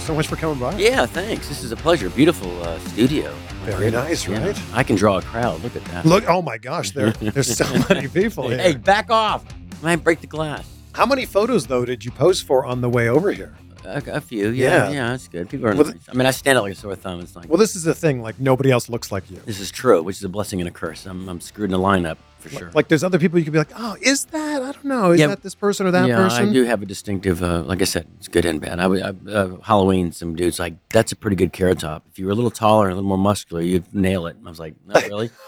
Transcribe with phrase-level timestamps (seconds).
[0.00, 0.76] so much for coming by.
[0.76, 1.48] Yeah, thanks.
[1.48, 2.10] This is a pleasure.
[2.10, 3.32] Beautiful uh, studio.
[3.64, 4.44] Very nice, Yeah.
[4.46, 4.62] right?
[4.72, 5.62] I can draw a crowd.
[5.62, 6.04] Look at that.
[6.04, 8.58] Look, oh my gosh, there, there's so many people here.
[8.58, 9.44] Hey, back off.
[9.82, 10.68] I might break the glass.
[10.92, 13.54] How many photos though did you pose for on the way over here?
[13.84, 14.50] A, a few.
[14.50, 14.90] Yeah, Yeah.
[14.90, 15.48] yeah, that's good.
[15.48, 15.94] People are Well, nice.
[16.08, 17.20] I mean, I stand out like a sore thumb.
[17.20, 18.22] It's like, Well, this is the thing.
[18.22, 19.38] Like nobody else looks like you.
[19.46, 21.06] this is true, which is a blessing and a curse.
[21.06, 22.70] I'm, I'm screwed in the lineup for sure.
[22.74, 24.62] Like there's other people you could be like, oh, is that?
[24.62, 25.12] I don't know.
[25.12, 25.28] Is Yeah.
[25.28, 26.48] that this person or that yeah, person?
[26.48, 28.80] I do have a distinctive, uh, like I said, it's good and bad.
[28.80, 32.04] I, I uh, Halloween, some dudes like that's a pretty good carrot top.
[32.10, 34.36] If you were a little taller and a little more muscular, you'd nail it.
[34.36, 35.30] And I was like, not really.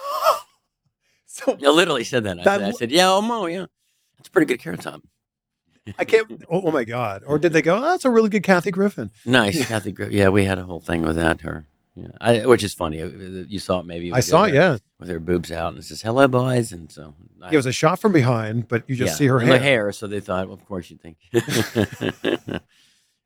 [1.27, 2.39] So I literally said that.
[2.39, 3.67] I, That said, I said, yeah, oh, Mo, yeah,
[4.17, 5.03] that's a pretty good carrot top.
[5.99, 6.43] I can't.
[6.51, 7.23] Oh, oh my god!
[7.27, 7.77] Or did they go?
[7.77, 9.11] Oh, that's a really good Kathy Griffin.
[9.27, 9.93] Nice, Kathy.
[9.93, 11.43] Gro- Yeah, we had a whole thing with that.
[11.43, 13.03] Her, yeah, I, which is funny.
[13.03, 13.09] Uh,
[13.49, 14.13] You saw it maybe.
[14.13, 14.55] I saw it.
[14.55, 17.67] Yeah, with her boobs out, and it says "Hello, boys," and so I, it was
[17.67, 19.53] a shot from behind, but you just yeah, see her hair.
[19.53, 19.93] the hair.
[19.93, 22.63] So they thought, well, of course, you'd think it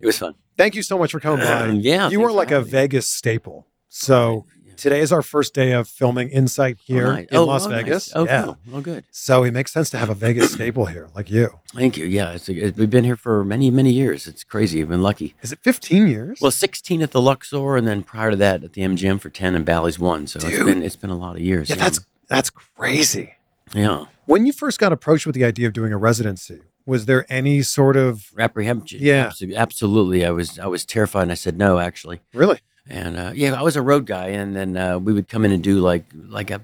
[0.01, 0.35] was fun.
[0.57, 1.67] Thank you so much for coming by.
[1.81, 2.69] yeah, you are like a me.
[2.71, 3.67] Vegas staple.
[3.89, 4.47] So
[4.79, 7.27] today is our first day of filming Insight oh, here Oh, nice.
[7.31, 7.83] in Oh, Las oh, nice.
[7.85, 8.13] Vegas.
[8.15, 8.43] Oh, yeah.
[8.45, 8.59] cool.
[8.73, 9.05] Oh, good.
[9.11, 11.51] So it makes sense to have a Vegas staple here, like you.
[11.75, 12.07] Thank you.
[12.07, 14.27] Yeah, it's, it, we've been here for many, many years.
[14.27, 14.79] It's crazy.
[14.79, 15.35] We've been lucky.
[15.43, 16.41] Is it 15 years?
[16.41, 19.55] Well, 16 at the Luxor, and then prior to that at the MGM for 10
[19.55, 20.27] and Bally's one.
[20.27, 20.67] So it's Dude.
[20.67, 21.69] been it's been a lot of years.
[21.69, 23.35] yeah, that's that's crazy.
[23.75, 24.05] yeah.
[24.27, 27.63] When you first got approached with the idea of doing a residency, was there any
[27.63, 28.99] sort of Apprehension.
[29.03, 29.31] Yeah.
[29.57, 30.25] Absolutely.
[30.25, 32.21] I was I was terrified, and I said no, actually.
[32.33, 32.61] really?
[32.89, 35.53] And uh, yeah, I was a road guy, and then uh, we would come in
[35.53, 36.61] and do like like a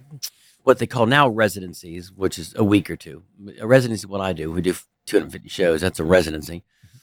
[0.63, 3.23] what they call now residencies, which is a week or two.
[3.61, 4.73] A residency, is what I do, we do
[5.07, 5.83] 250 shows.
[5.83, 6.63] That's a residency.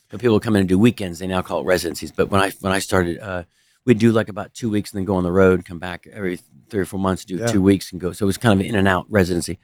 [0.10, 1.20] But people come in and do weekends.
[1.20, 2.12] They now call it residencies.
[2.12, 3.44] But when I when I started, uh,
[3.86, 6.40] we'd do like about two weeks and then go on the road, come back every
[6.70, 7.48] three or four months, do Yeah.
[7.48, 8.12] two weeks and go.
[8.12, 9.60] So it was kind of an in and out residency.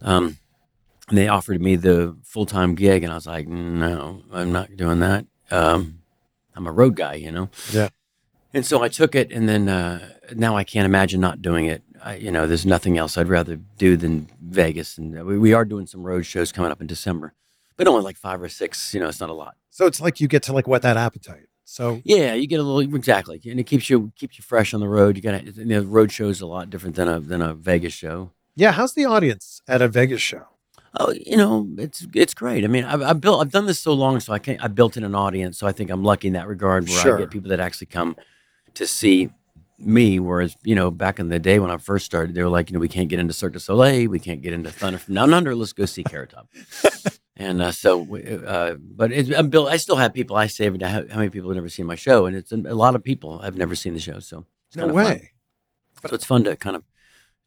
[0.00, 0.38] Um,
[1.08, 4.74] and they offered me the full time gig, and I was like, no, I'm not
[4.76, 5.26] doing that.
[5.50, 6.00] Um,
[6.56, 7.50] I'm a road guy, you know.
[7.70, 7.90] Yeah.
[8.54, 9.98] And so I took it, and then uh,
[10.34, 11.82] now I can't imagine not doing it.
[12.02, 15.64] I, you know, there's nothing else I'd rather do than Vegas, and we, we are
[15.64, 17.34] doing some road shows coming up in December,
[17.76, 18.94] but only like five or six.
[18.94, 19.56] You know, it's not a lot.
[19.70, 21.48] So it's like you get to like whet that appetite.
[21.64, 24.80] So Yeah, you get a little exactly, and it keeps you keeps you fresh on
[24.80, 25.16] the road.
[25.16, 28.30] You got you know, road shows a lot different than a than a Vegas show.
[28.54, 30.44] yeah, how's the audience at a Vegas show?
[31.00, 32.62] Oh, you know, it's it's great.
[32.64, 34.96] I mean, I've, I've built I've done this so long, so I can I built
[34.96, 35.58] in an audience.
[35.58, 37.16] So I think I'm lucky in that regard, where Sure.
[37.16, 38.14] I get people that actually come
[38.74, 39.30] to see
[39.78, 40.18] me.
[40.20, 42.74] Whereas you know, back in the day when I first started, they were like, you
[42.74, 45.34] know, we can't get into Cirque du Soleil, we can't get into Thunder from Down
[45.34, 45.54] Under.
[45.54, 46.48] Let's go see Carrot Top.
[47.36, 48.02] and uh, so,
[48.46, 49.68] uh, but it, built.
[49.68, 50.36] I still have people.
[50.36, 52.74] I say how, how many people have never seen my show, and it's a, a
[52.74, 54.18] lot of people have never seen the show.
[54.20, 55.04] So it's No of fun.
[55.04, 55.30] way.
[56.06, 56.84] So it's fun to kind of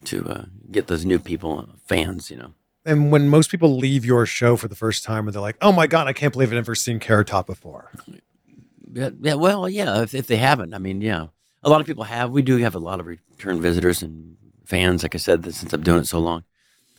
[0.05, 2.29] to uh, get those new people, uh, fans.
[2.29, 2.53] You know.
[2.85, 5.71] And when most people leave your show for the first time and they're like, "Oh
[5.71, 7.91] my god, I can't believe I've never seen Carrot Top before."
[8.93, 10.01] Yeah, yeah, well, yeah.
[10.01, 11.27] If, if they haven't, I mean, yeah,
[11.63, 12.31] a lot of people have.
[12.31, 15.03] We do have a lot of return visitors and fans.
[15.03, 16.43] Like I said, since I'm doing it so long,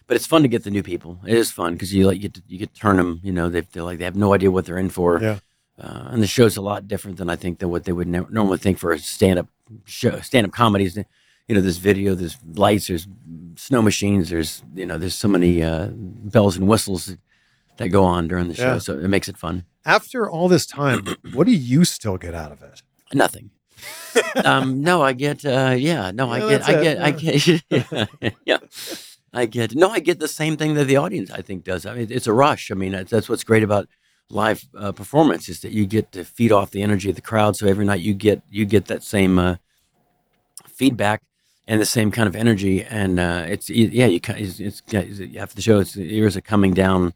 [0.07, 1.19] but it's fun to get the new people.
[1.27, 3.21] It is fun because you like you get to, you get to turn them.
[3.23, 5.21] You know, they feel like they have no idea what they're in for.
[5.21, 5.39] Yeah.
[5.81, 8.27] Uh, and the show's a lot different than I think than what they would ne-
[8.31, 9.47] normally think for a stand up
[9.85, 10.19] show.
[10.21, 10.97] Stand up comedies,
[11.47, 13.07] you know, there's video, there's lights, there's
[13.57, 17.19] snow machines, there's you know, there's so many uh, bells and whistles that,
[17.77, 18.79] that go on during the show, Yeah.
[18.79, 19.65] so it makes it fun.
[19.89, 22.83] After all this time, what do you still get out of it?
[23.15, 23.51] Nothing.
[24.45, 25.45] um, no, I get.
[25.47, 26.61] Uh, yeah, no, I Yeah, get.
[26.63, 27.03] that's I it, get.
[27.03, 28.27] I get.
[28.29, 28.59] yeah, yeah.
[29.33, 31.87] I get no, I get the same thing that the audience I think does.
[31.87, 32.71] I mean, it's a rush.
[32.71, 33.89] I mean, that's, that's what's great about
[34.31, 37.57] live uh, performance is that you get to feed off the energy of the crowd.
[37.57, 39.57] So every night you get you get that same uh,
[40.67, 41.23] feedback
[41.67, 42.83] and the same kind of energy.
[42.85, 44.83] And uh, it's yeah, you ca- it's, it's
[45.35, 47.15] after the show, it's there's a coming down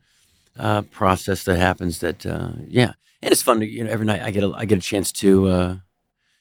[0.59, 1.99] uh, process that happens.
[2.01, 4.65] That uh, yeah, and it's fun to you know every night I get a, I
[4.65, 5.49] get a chance to.
[5.49, 5.77] Uh,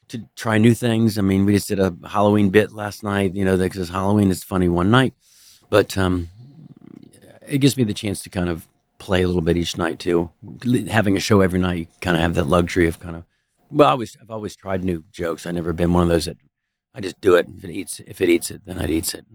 [0.07, 1.17] to try new things.
[1.17, 3.33] I mean, we just did a Halloween bit last night.
[3.33, 5.13] You know, because Halloween is funny one night,
[5.69, 6.27] but um,
[7.47, 8.67] it gives me the chance to kind of
[9.01, 10.29] play a little bit each night too.
[10.89, 13.23] Having a show every night, you kind of have that luxury of kind of.
[13.71, 15.45] Well, I always, I've always tried new jokes.
[15.45, 16.37] I've never been one of those that
[16.93, 17.47] I just do it.
[17.57, 19.25] If it eats, if it eats it, then it eats it.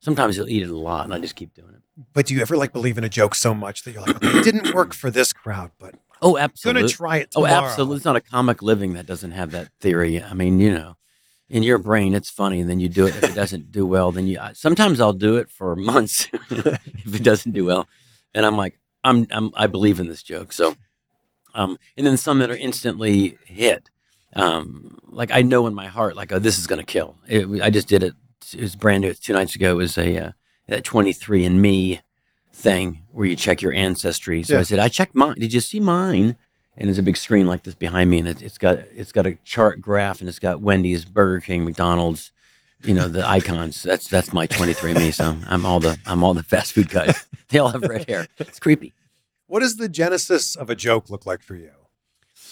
[0.00, 1.82] Sometimes you'll eat it a lot, and I just keep doing it.
[2.12, 4.38] But do you ever like believe in a joke so much that you're like, okay,
[4.38, 6.82] it didn't work for this crowd, but Oh, absolutely.
[6.82, 7.52] gonna try it Tomorrow.
[7.52, 7.96] Oh, absolutely.
[7.96, 10.22] It's not a comic living that doesn't have that theory.
[10.22, 10.96] I mean, you know,
[11.48, 13.16] in your brain, it's funny, and then you do it.
[13.16, 14.38] If it doesn't do well, then you.
[14.38, 17.88] I- Sometimes I'll do it for months if it doesn't do well,
[18.34, 20.52] and I'm like, I'm, I'm, I believe in this joke.
[20.52, 20.76] So,
[21.54, 23.90] um, and then some that are instantly hit.
[24.34, 27.16] Um, like I know in my heart, like, oh, this is gonna kill.
[27.28, 28.14] It, I just did it.
[28.54, 29.14] It was brand new.
[29.14, 29.72] Two nights ago.
[29.72, 30.32] It was a uh,
[30.66, 32.00] that 23andMe
[32.52, 34.42] thing where you check your ancestry.
[34.42, 35.36] So I said, I checked mine.
[35.38, 36.36] Did you see mine?
[36.76, 39.26] And there's a big screen like this behind me, and it, it's got it's got
[39.26, 42.30] a chart graph, and it's got Wendy's, Burger King, McDonald's,
[42.84, 43.82] you know, the icons.
[43.82, 45.12] That's that's my 23andMe.
[45.12, 47.24] So I'm all the I'm all the fast food guys.
[47.48, 48.26] They all have red hair.
[48.36, 48.92] It's creepy.
[49.46, 51.70] What does the genesis of a joke look like for you?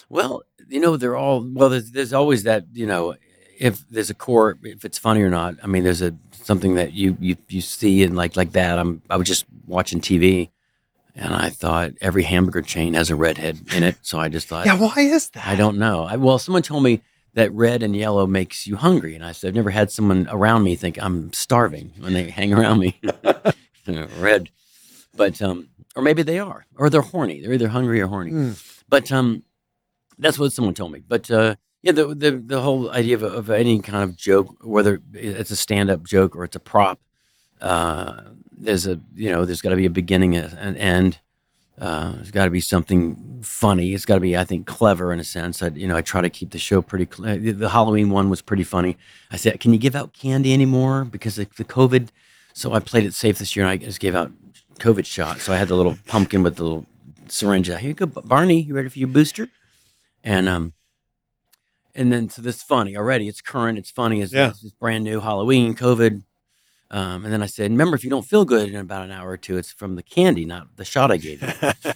[0.09, 1.69] Well, you know, they're all well.
[1.69, 2.65] There's, there's always that.
[2.73, 3.15] You know,
[3.59, 5.55] if there's a core, if it's funny or not.
[5.63, 8.79] I mean, there's a something that you you you see and like like that.
[8.79, 10.51] I'm I was just watching TV,
[11.15, 13.97] and I thought every hamburger chain has a redhead in it.
[14.03, 15.47] So I just thought, Yeah, why is that?
[15.47, 16.05] I don't know.
[16.05, 17.03] I, well, someone told me
[17.35, 20.63] that red and yellow makes you hungry, and I said I've never had someone around
[20.63, 23.01] me think I'm starving when they hang around me.
[24.19, 24.51] red,
[25.15, 27.41] but um, or maybe they are, or they're horny.
[27.41, 28.31] They're either hungry or horny.
[28.31, 28.53] Hmm.
[28.89, 29.43] But um,
[30.19, 31.03] that's what someone told me.
[31.07, 35.01] But uh, yeah, the, the the whole idea of, of any kind of joke, whether
[35.15, 36.99] it's a stand up joke or it's a prop,
[37.61, 41.21] uh, there's a you know there's got to be a beginning and an end.
[41.81, 43.95] Uh, there's got to be something funny.
[43.95, 45.63] It's got to be, I think, clever in a sense.
[45.63, 47.07] I, you know, I try to keep the show pretty.
[47.07, 48.97] Cl- the, the Halloween one was pretty funny.
[49.31, 52.09] I said, "Can you give out candy anymore?" Because of the COVID.
[52.53, 54.33] So I played it safe this year, and I just gave out
[54.81, 55.45] COVID shots.
[55.45, 56.87] So I had the little pumpkin with the little
[57.29, 57.69] syringe.
[57.69, 58.61] Here you go, Barney.
[58.61, 59.49] You ready for your booster?
[60.25, 60.73] And um,
[61.97, 63.29] and then so this is funny already.
[63.29, 63.79] It's current.
[63.79, 64.21] It's funny.
[64.21, 64.51] It's, Yeah.
[64.51, 65.21] it's, it's brand new.
[65.21, 66.23] Halloween, COVID.
[66.89, 69.29] Um, and then I said, remember, if you don't feel good in about an hour
[69.31, 71.49] or two, it's from the candy, not the shot I gave you.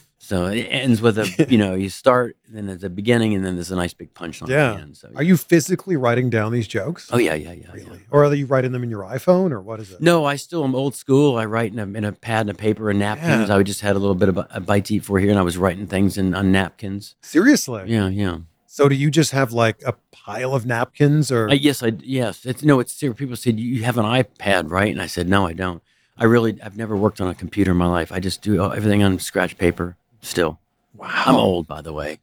[0.18, 3.54] so it ends with a, you know, you start, then there's a beginning, and then
[3.54, 4.72] there's a nice big punchline Yeah.
[4.72, 4.96] the end.
[4.96, 7.08] So, Are you physically writing down these jokes?
[7.12, 7.66] Oh yeah, yeah, yeah.
[7.68, 7.72] yeah.
[7.72, 8.00] really?
[8.10, 10.00] Or are you writing them in your iPhone, or what is it?
[10.00, 11.36] No, I still am old school.
[11.36, 13.48] I write in a, in a pad and a paper and napkins.
[13.48, 13.56] Yeah.
[13.56, 15.38] I just had a little bit of a, a bite to eat for here, and
[15.38, 17.14] I was writing things in on napkins.
[17.22, 17.84] Seriously?
[17.86, 18.38] Yeah, yeah.
[18.72, 22.46] So do you just have like a pile of napkins, or I, yes, I yes.
[22.46, 22.78] It's no.
[22.78, 22.96] It's.
[22.96, 24.92] People said you have an iPad, right?
[24.92, 25.82] And I said no, I don't.
[26.16, 28.12] I really, I've never worked on a computer in my life.
[28.12, 29.96] I just do everything on scratch paper.
[30.22, 30.60] Still,
[30.94, 31.10] wow?
[31.26, 32.20] I'm old, by the way.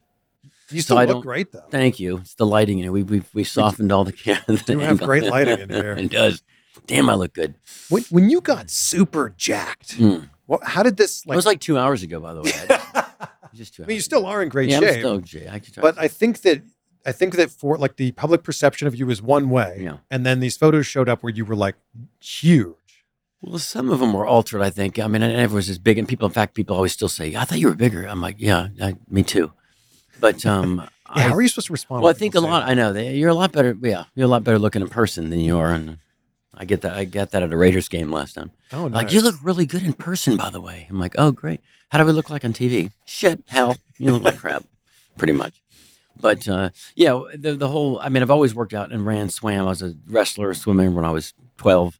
[0.70, 1.66] You so still I look don't- great though.
[1.70, 2.16] Thank you.
[2.16, 2.78] It's the lighting.
[2.78, 4.62] You know, we we we softened all the cameras.
[4.62, 5.92] do have great lighting in here.
[5.92, 6.42] it does.
[6.86, 7.56] Damn, I look good.
[7.90, 10.30] When when you got super jacked, Mm.
[10.46, 10.64] what?
[10.64, 12.52] How did this It was like two hours ago, by the way.
[13.58, 15.48] I just, two I mean, you still are in great yeah, shape, I'm still Jay.
[15.50, 15.82] I could try.
[15.82, 16.62] but I think that
[17.04, 19.98] I think that for like the public perception of you is one way, Yeah.
[20.10, 21.74] and then these photos showed up where you were like
[22.20, 22.74] huge.
[23.40, 24.62] Well, some of them were altered.
[24.62, 24.98] I think.
[24.98, 27.36] I mean, I never was as big, and people, in fact, people always still say,
[27.36, 29.52] "I thought you were bigger." I'm like, "Yeah, I, me too."
[30.20, 30.78] But um,
[31.16, 32.02] Yeah, I, how are you supposed to respond?
[32.02, 32.60] well, I think a lot.
[32.60, 32.68] that?
[32.68, 33.76] I know they, you're a lot better.
[33.80, 35.98] Yeah, you're a lot better looking in person than you are, and
[36.60, 36.92] I get that.
[36.94, 38.50] I got that at a Raiders game last time.
[38.72, 40.86] Oh, Like, you look really good in person, by the way.
[40.90, 41.60] I'm like, "Oh, great.
[41.90, 44.64] How do we look like on TV?" Shit, hell, you look like crap,
[45.16, 45.62] pretty much.
[46.20, 48.00] But uh, yeah, the the whole.
[48.00, 49.66] I mean, I've always worked out and ran, swam.
[49.66, 51.98] I was a wrestler, swimming when I was 12.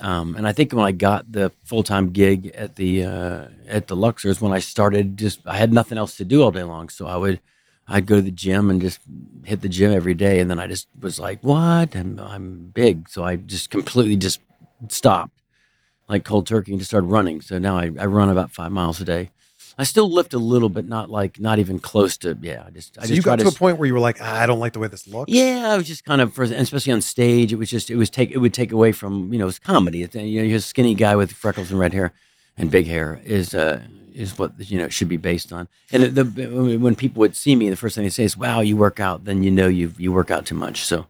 [0.00, 3.86] Um, and I think when I got the full time gig at the uh, at
[3.86, 6.88] the Luxors, when I started, just I had nothing else to do all day long,
[6.88, 7.38] so I would
[7.86, 9.00] I'd go to the gym and just
[9.44, 11.94] hit the gym every day, and then I just was like, "What?
[11.94, 14.40] I'm I'm big," so I just completely just
[14.88, 15.40] stopped,
[16.08, 17.40] like cold turkey, and just started running.
[17.40, 19.30] So now I, I run about five miles a day.
[19.76, 22.38] I still lift a little, but not like not even close to.
[22.40, 24.18] Yeah, I just I just you got to to a point where you were like,
[24.20, 25.30] ah, I don't like the way this looks.
[25.32, 27.96] yeah, I was just kind of, for, and especially on stage, it was just, it
[27.96, 30.02] was take, it would take away from, you know, it's comedy.
[30.02, 32.12] It's, you know, you're a skinny guy with freckles and red hair
[32.56, 33.82] and big hair is, uh,
[34.14, 35.68] is what you know it should be based on.
[35.92, 38.60] And the, the when people would see me, the first thing they say is, "Wow,
[38.60, 40.84] you work out." Then you know you you work out too much.
[40.84, 41.06] So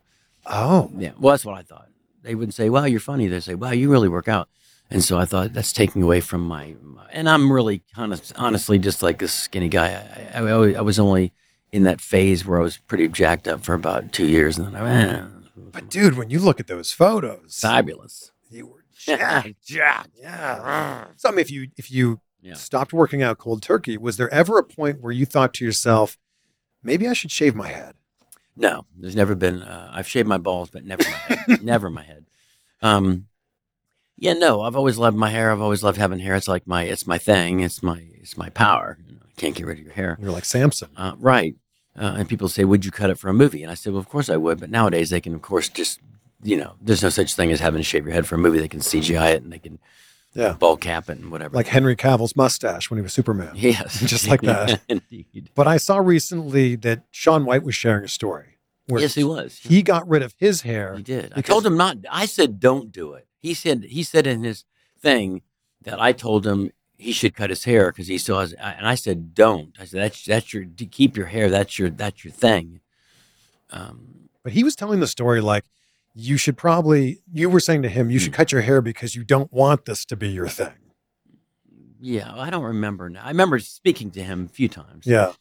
[0.47, 1.89] Oh, yeah, well, that's what I thought.
[2.23, 4.49] They wouldn't say, "Wow, you're funny." They say, "Wow, you really work out."
[4.91, 6.75] and so I thought that's taking away from my.
[6.83, 9.89] my- and I'm really kind of honestly just like a skinny guy.
[10.35, 11.33] I, I, I, always- I was only
[11.73, 14.77] in that phase where I was pretty jacked up for about two years, and then
[14.77, 15.25] I eh,
[15.73, 18.31] But dude, when you look at those photos, fabulous.
[18.51, 19.55] you were jacked.
[19.67, 20.11] jacked.
[20.17, 21.07] Yeah.
[21.17, 22.55] So I mean, if you if you Yeah.
[22.55, 26.19] stopped working out cold turkey, was there ever a point where you thought to yourself,
[26.83, 27.95] maybe I should shave my head?
[28.57, 29.63] No, there's never been.
[29.63, 31.63] Uh, I've shaved my balls, but never my head.
[31.65, 32.27] never my head.
[32.83, 33.27] Um,
[34.17, 34.61] yeah, no.
[34.61, 35.51] I've always loved my hair.
[35.51, 36.37] I've always loved having hair.
[36.37, 37.61] It's like my, it's my thing.
[37.61, 38.99] It's my, it's my power.
[39.09, 40.19] You know, I can't get rid of your hair.
[40.21, 40.91] You're like Samson.
[40.97, 41.57] Uh, right.
[41.99, 44.01] Uh, and people say, "Would you cut it for a movie?" And I said, "Well,
[44.01, 46.01] of course I would." But nowadays, they can, of course, just
[46.43, 48.59] you know, there's no such thing as having to shave your head for a movie.
[48.59, 49.79] They can CGI it and they can
[50.35, 50.55] Yeah.
[50.55, 51.55] ball cap and whatever.
[51.57, 53.53] Like Henry Cavill's mustache when he was Superman.
[53.55, 54.81] yes, just like that.
[54.89, 55.51] Indeed.
[55.55, 59.59] But I saw recently that Shaun White was sharing a story where Yes, he was.
[59.63, 60.95] he got rid of his hair.
[60.97, 61.33] He did.
[61.37, 61.99] I told him not.
[62.11, 63.85] I said, "Don't do it." He said.
[63.85, 64.65] He said in his
[64.99, 65.43] thing
[65.83, 68.53] that I told him he should cut his hair because he still has.
[68.55, 71.49] And I said, "Don't." I said, "That's that's your keep your hair.
[71.49, 72.81] That's your that's your thing."
[73.71, 75.65] Um, But he was telling the story like
[76.15, 78.37] you should probably you were saying to him you should Hmm.
[78.37, 80.73] cut your hair because you don't want this to be your thing.
[82.01, 83.25] yeah, I don't remember now.
[83.25, 85.07] I remember speaking to him a few times.
[85.07, 85.33] Yeah.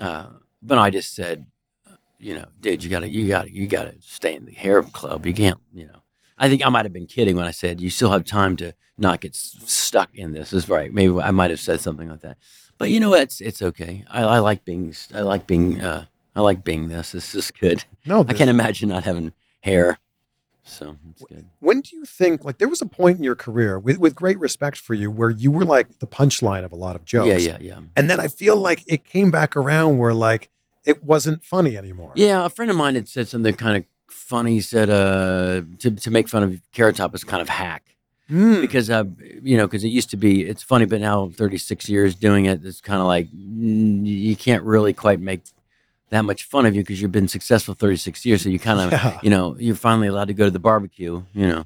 [0.00, 0.26] Uh,
[0.62, 1.46] but I just said,
[2.18, 5.26] you know, dude, you gotta, you gotta, you gotta stay in the hair club.
[5.26, 5.98] You can't, you know.
[6.38, 8.74] I think I might have been kidding when I said you still have time to
[8.98, 10.52] not get s- stuck in this.
[10.52, 10.92] Is right.
[10.92, 12.36] Maybe I might have said something like that.
[12.78, 13.22] But you know, what?
[13.22, 14.04] it's it's okay.
[14.10, 17.12] I, I like being, I like being, uh, I like being this.
[17.12, 17.84] This is good.
[18.06, 19.98] No, I can't imagine not having hair.
[20.64, 21.46] So it's good.
[21.58, 24.38] when do you think like there was a point in your career with, with great
[24.38, 27.28] respect for you where you were like the punchline of a lot of jokes.
[27.28, 27.80] Yeah, yeah, yeah.
[27.96, 30.50] And then I feel like it came back around where like
[30.84, 32.12] it wasn't funny anymore.
[32.14, 34.52] Yeah, a friend of mine had said something kind of funny.
[34.54, 37.82] He said uh, to to make fun of Carrot Top is kind of hack
[38.30, 38.60] Mm.
[38.62, 39.04] because uh,
[39.42, 42.64] you know because it used to be it's funny, but now 36 years doing it,
[42.64, 45.42] it's kind of like you can't really quite make
[46.12, 48.42] that much fun of you because you've been successful 36 years.
[48.42, 49.18] So you kind of Yeah.
[49.22, 51.22] you know you're finally allowed to go to the barbecue.
[51.34, 51.64] You know.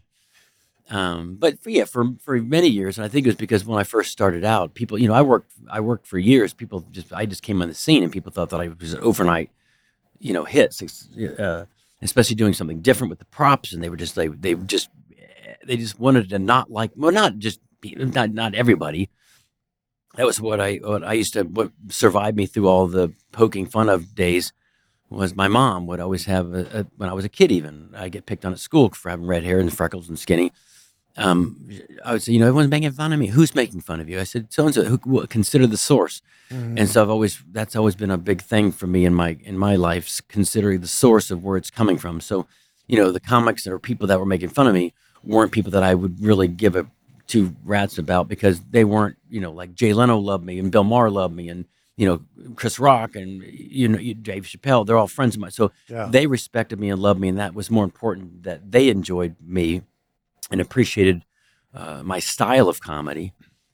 [0.88, 3.78] Um, but for, yeah, for for many years, and I think it was because when
[3.78, 6.54] I first started out, people, you know, I worked I worked for years.
[6.54, 9.00] People just I just came on the scene, and people thought that I was an
[9.00, 9.50] overnight
[10.18, 10.82] you know hits
[11.38, 11.66] uh,
[12.00, 14.88] especially doing something different with the props and they were just they they just
[15.66, 19.10] they just wanted to not like well not just not not everybody
[20.16, 23.66] that was what i what i used to what survived me through all the poking
[23.66, 24.52] fun of days
[25.08, 28.08] was my mom would always have a, a, when i was a kid even i
[28.08, 30.52] get picked on at school for having red hair and freckles and skinny
[31.18, 31.68] um,
[32.04, 33.28] I would say, you know, everyone's making fun of me.
[33.28, 34.20] Who's making fun of you?
[34.20, 34.84] I said, so and so.
[34.84, 36.20] Who consider the source?
[36.50, 36.78] Mm.
[36.78, 39.58] and so I've always that's always been a big thing for me in my in
[39.58, 42.20] my life, considering the source of where it's coming from.
[42.20, 42.46] So,
[42.86, 44.92] you know, the comics or people that were making fun of me
[45.24, 46.86] weren't people that I would really give a
[47.26, 50.84] two rats about because they weren't, you know, like Jay Leno loved me and Bill
[50.84, 51.64] Maher loved me and
[51.96, 52.20] you know
[52.56, 54.86] Chris Rock and you know Dave Chappelle.
[54.86, 56.08] They're all friends of mine, so Yeah.
[56.10, 59.82] they respected me and loved me, and that was more important that they enjoyed me
[60.50, 61.24] and appreciated
[61.74, 63.32] uh, my style of comedy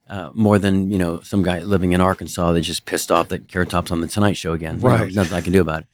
[0.09, 3.49] uh, more than you know some guy living in Arkansas that just pissed off that
[3.49, 4.77] Carrot Top's on the Tonight Show again.
[4.77, 4.99] You know, Right.
[5.01, 5.87] there's nothing I can do about it.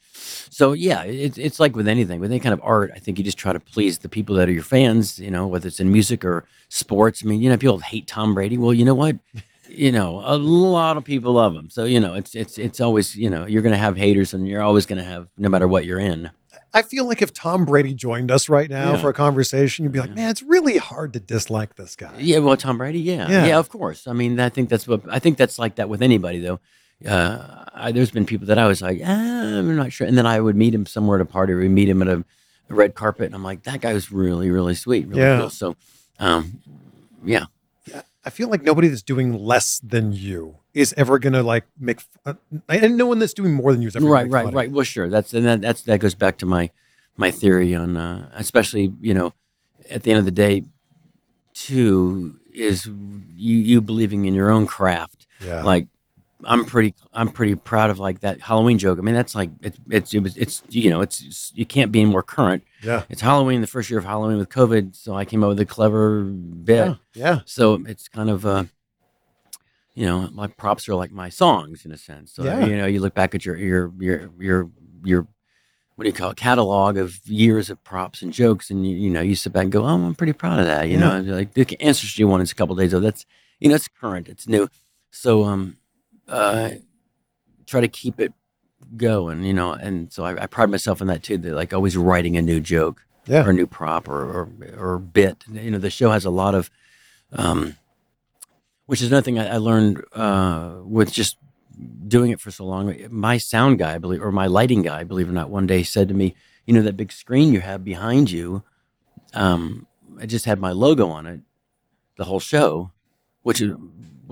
[0.50, 2.90] So yeah, it's it's like with anything, with any kind of art.
[2.94, 5.18] I think you just try to please the people that are your fans.
[5.18, 7.22] You know, whether it's in music or sports.
[7.24, 8.58] I mean, you know, people hate Tom Brady.
[8.58, 9.16] Well, you know what?
[9.70, 11.68] You know, a lot of people love him.
[11.68, 14.48] So you know, it's it's it's always you know you're going to have haters, and
[14.48, 16.30] you're always going to have no matter what you're in.
[16.72, 18.96] I feel like if Tom Brady joined us right now Yeah.
[18.96, 22.14] for a conversation, you'd be like, man, it's really hard to dislike this guy.
[22.18, 23.28] Yeah, well, Tom Brady, yeah.
[23.30, 23.44] Yeah.
[23.46, 24.06] yeah, of course.
[24.08, 26.60] I mean, I think that's what I think that's like that with anybody though.
[27.06, 29.08] Uh, I, there's been people that I was like, ah,
[29.58, 31.68] I'm not sure, and then I would meet him somewhere at a party, or we
[31.68, 32.24] meet him at a,
[32.70, 35.38] a red carpet, and I'm like, that guy was really, really sweet, really Yeah.
[35.40, 35.50] cool.
[35.50, 35.76] So,
[36.18, 36.60] um,
[37.24, 37.44] yeah,
[38.24, 42.00] I feel like nobody that's doing less than you is ever going to like make,
[42.26, 42.34] uh,
[42.68, 44.48] and no one that's doing more than you is ever gonna right, make right, fun
[44.48, 44.70] of right.
[44.72, 45.08] Well, sure.
[45.08, 46.70] That's and that, that's that goes back to my
[47.16, 49.32] my theory on, uh, especially you know,
[49.88, 50.64] at the end of the day,
[51.54, 55.26] too is you you believing in your own craft.
[55.44, 55.62] Yeah.
[55.62, 55.86] like
[56.44, 58.98] I'm pretty I'm pretty proud of like that Halloween joke.
[58.98, 61.90] I mean that's like it's it's it was, it's you know it's, it's you can't
[61.90, 62.62] be more current.
[62.82, 63.02] yeah.
[63.08, 65.66] It's Halloween, the first year of Halloween with COVID, so I came up with a
[65.66, 66.86] clever bit.
[66.86, 66.94] Yeah.
[67.14, 67.40] Yeah.
[67.44, 68.64] So it's kind of uh
[69.94, 72.32] you know my props are like my songs in a sense.
[72.32, 72.64] So Yeah.
[72.66, 74.70] you know you look back at your your your your
[75.04, 75.26] your
[75.96, 79.10] what do you call it catalog of years of props and jokes and you, you
[79.10, 81.20] know you sit back and go oh I'm pretty proud of that you know Yeah.
[81.22, 83.26] you're like the ancestry one is a couple days old that's
[83.58, 84.68] you know it's current it's new
[85.10, 85.76] so um
[86.28, 86.70] uh
[87.66, 88.32] try to keep it
[88.96, 91.96] going you know and so I, I pride myself in that too that like always
[91.96, 93.44] writing a new joke Yeah.
[93.44, 96.54] or a new prop or, or or bit you know the show has a lot
[96.54, 96.70] of
[97.32, 97.76] um,
[98.86, 101.36] which is another thing I, I learned uh, with just
[102.06, 102.94] doing it for so long.
[103.10, 105.82] My sound guy, I believe, or my lighting guy, believe it or not, one day
[105.82, 108.62] said to me, "You know that big screen you have behind you?
[109.34, 109.86] Um,
[110.18, 111.40] I just had my logo on it,
[112.16, 112.90] the whole show,
[113.42, 113.74] which is."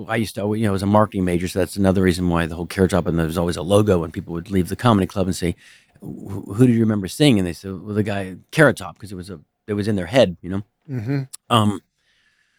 [0.09, 2.47] I used to, you know, I was a marketing major, so that's another reason why
[2.47, 4.76] the whole Carrot Top and there was always a logo, and people would leave the
[4.76, 5.57] comedy club and say,
[6.00, 9.12] "Who who do you remember seeing?" And they said, "Well, the guy Carrot Top," because
[9.12, 10.62] it was a, it was in their head, you know.
[10.88, 11.23] Mm-hmm.
[11.50, 11.81] Um,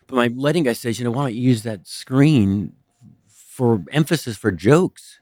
[0.08, 2.74] but my lighting guy says, you know, why don't you use that screen
[3.28, 5.20] for emphasis for jokes?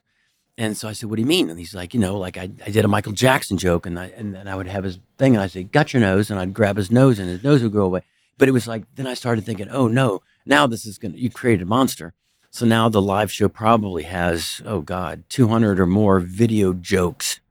[0.57, 1.49] And so I said, what do you mean?
[1.49, 4.05] And he's like, you know, like I, I did a Michael Jackson joke and I,
[4.15, 6.31] and then I would have his thing and I'd say, got your nose.
[6.31, 8.03] And I'd grab his nose and his nose would go away.
[8.37, 11.19] But it was like, then I started thinking, oh no, now this is going to,
[11.19, 12.13] you created a monster.
[12.51, 17.41] So now the live show probably has, oh God, 200 or more video jokes.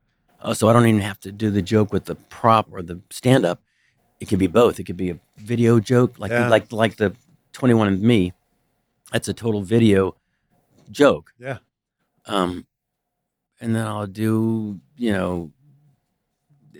[0.41, 3.01] Oh, so I don't even have to do the joke with the prop or the
[3.11, 3.61] stand up.
[4.19, 4.79] It could be both.
[4.79, 6.49] It could be a video joke, like Yeah.
[6.49, 7.15] like like the
[7.51, 8.33] Twenty One and Me.
[9.11, 10.15] That's a total video
[10.89, 11.33] joke.
[11.37, 11.57] Yeah.
[12.25, 12.65] Um,
[13.61, 15.51] and then I'll do you know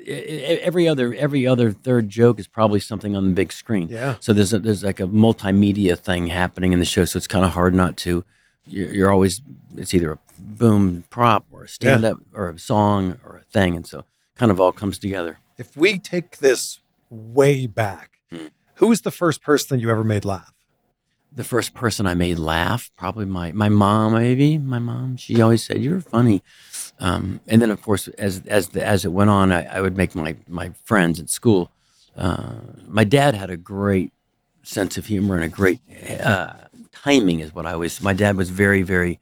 [0.07, 3.87] every other every other third joke is probably something on the big screen.
[3.89, 4.15] Yeah.
[4.19, 7.45] So there's a, there's like a multimedia thing happening in the show, so it's kind
[7.45, 8.23] of hard not to.
[8.67, 9.41] You're, you're always
[9.75, 13.75] it's either a boom prop or a stand up or a song or a thing,
[13.75, 15.39] and so kind of all comes together.
[15.57, 18.47] If we take this way back, Hmm.
[18.75, 20.51] who was the first person that you ever made laugh?
[21.31, 25.17] the first person I made laugh, probably my my mom, maybe my mom.
[25.17, 26.41] She always said you're funny,
[26.99, 29.97] um, and then of course as as the, as it went on, I, I would
[29.97, 31.71] make my my friends at school.
[32.15, 32.55] Uh,
[32.87, 34.13] my dad had a great
[34.63, 35.79] sense of humor and a great
[36.23, 36.53] uh,
[36.91, 38.01] timing, is what I always.
[38.01, 39.19] My dad was very very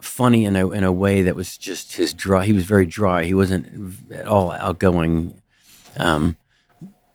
[0.00, 2.44] funny in a in a way that was just his dry.
[2.44, 3.24] He was very dry.
[3.24, 5.40] He wasn't at all outgoing.
[5.96, 6.36] Um,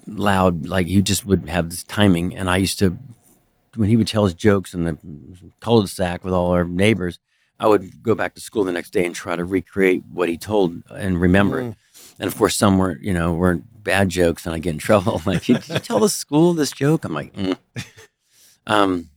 [0.05, 2.97] loud like he just would have this timing and i used to
[3.75, 4.97] when he would tell his jokes in the
[5.59, 7.19] cul-de-sac with all our neighbors,
[7.63, 10.37] I would go back to school the next day and try to recreate what he
[10.37, 11.75] told and remember it.
[12.19, 15.21] And of course, some weren't, you know, weren't bad jokes, and I get in trouble.
[15.25, 17.05] Like, did you tell the school this joke?
[17.05, 17.57] I'm like, mm.
[18.67, 19.09] um,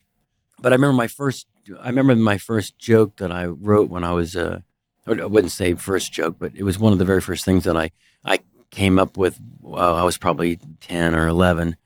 [0.61, 1.49] but I remember my first.
[1.81, 4.37] I remember my first joke that I wrote when I was.
[4.37, 4.61] Uh,
[5.09, 7.77] I wouldn't say first joke, but it was one of the very first things that
[7.77, 7.91] I
[8.25, 8.39] I
[8.71, 9.41] came up with.
[9.61, 11.77] Well, I was probably ten or eleven,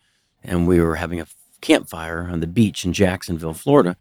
[0.44, 1.26] and we were having a
[1.62, 3.96] campfire on the beach in Jacksonville, Florida.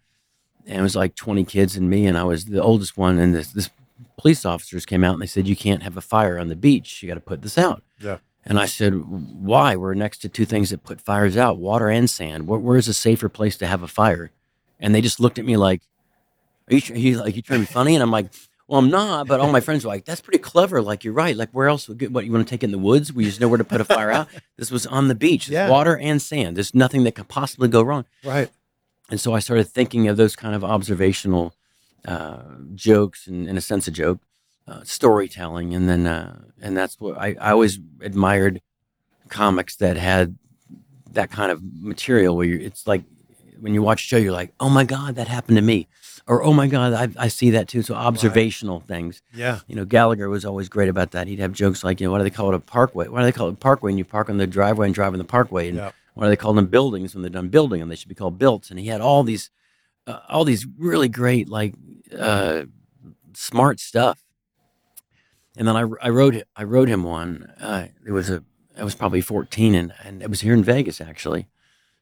[0.69, 3.17] And it was like 20 kids and me, and I was the oldest one.
[3.19, 3.69] And this, this
[4.17, 7.01] police officers came out and they said, You can't have a fire on the beach.
[7.01, 7.83] You got to put this out.
[7.99, 8.19] Yeah.
[8.45, 9.75] And I said, Why?
[9.75, 12.47] We're next to two things that put fires out water and sand.
[12.47, 14.31] Where, where's a safer place to have a fire?
[14.79, 15.81] And they just looked at me like,
[16.69, 17.95] Are you, are you like, you trying to be funny?
[17.95, 18.27] And I'm like,
[18.67, 20.79] well, I'm not, but all my friends were like, "That's pretty clever.
[20.79, 21.35] Like, you're right.
[21.35, 21.87] Like, where else?
[21.87, 23.11] Would get, what you want to take in the woods?
[23.11, 24.27] We just know where to put a fire out.
[24.57, 25.47] This was on the beach.
[25.47, 25.69] It's Yeah.
[25.69, 26.55] water and sand.
[26.55, 28.05] There's nothing that could possibly go wrong.
[28.23, 28.51] Right.
[29.09, 31.53] And so I started thinking of those kind of observational
[32.05, 32.39] uh,
[32.75, 34.19] jokes and, in a sense, a joke,
[34.67, 38.61] uh, storytelling, and then uh, and that's what I, I always admired
[39.29, 40.37] comics that had
[41.11, 43.03] that kind of material where you it's like
[43.59, 45.87] when you watch a show, you're like, oh my god, that happened to me,
[46.27, 47.81] or oh my god, I, I see that too.
[47.81, 49.21] So observational things.
[49.33, 49.59] Yeah.
[49.67, 51.27] You know, Gallagher was always great about that.
[51.27, 53.07] He'd have jokes like, you know, what do they call it a parkway?
[53.07, 53.91] Why do they call it a parkway?
[53.91, 55.67] And you park on the driveway and drive on the parkway.
[55.67, 55.91] And Yeah.
[56.13, 57.89] Why do they call them buildings when they're done building them?
[57.89, 58.69] They should be called built.
[58.69, 59.49] And he had all these,
[60.07, 61.73] uh, all these really great, like,
[62.17, 62.63] uh,
[63.33, 64.23] smart stuff.
[65.57, 66.41] And then I, I wrote.
[66.55, 67.51] I wrote him one.
[67.59, 68.43] Uh, it was a.
[68.77, 71.47] I was probably fourteen, and and it was here in Vegas actually.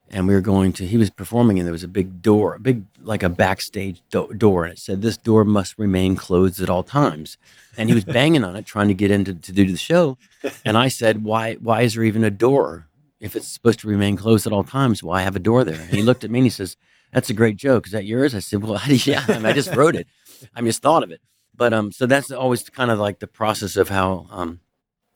[0.09, 0.85] And we were going to.
[0.85, 4.31] He was performing, and there was a big door, a big like a backstage do-
[4.37, 7.37] door, and it said, "This door must remain closed at all times."
[7.77, 10.17] And he was banging on it, trying to get into to do the show.
[10.63, 11.55] And I said, "Why?
[11.55, 12.86] Why is there even a door
[13.19, 15.03] if it's supposed to remain closed at all times?
[15.03, 16.77] Why have a door there?" And he looked at me and he says,
[17.13, 17.87] "That's a great joke.
[17.87, 19.25] Is that yours?" I said, "Well, yeah.
[19.27, 20.07] I, mean, I just wrote it.
[20.55, 21.21] I just thought of it."
[21.55, 24.59] But um, so that's always kind of like the process of how um,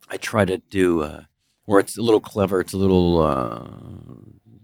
[0.09, 1.23] I try to do, uh,
[1.65, 3.67] where it's a little clever, it's a little uh,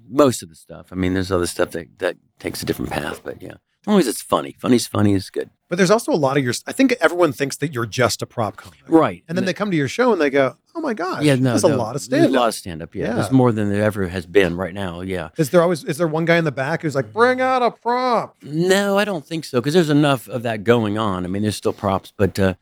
[0.10, 0.88] most of the stuff.
[0.92, 4.00] I mean, there's other stuff that that takes a different path, but yeah, as long
[4.00, 6.54] as it's funny, funny's funny is good, But there's also a lot of your.
[6.66, 9.24] I think everyone thinks that you're just a prop comic, right?
[9.28, 11.52] and then they come to your show and they go, "Oh my gosh, yeah, no,
[11.52, 12.96] there's no, a lot of there's stand a lot of stand up.
[12.96, 13.14] Yeah, Yeah.
[13.16, 15.02] there's more than there ever has been right now.
[15.02, 17.62] Yeah, Is there always is there one guy in the back who's like, "Bring out
[17.62, 18.36] a prop"?
[18.42, 21.26] No, I don't think so because there's enough of that going on.
[21.26, 22.54] I mean, there's still props, but uh,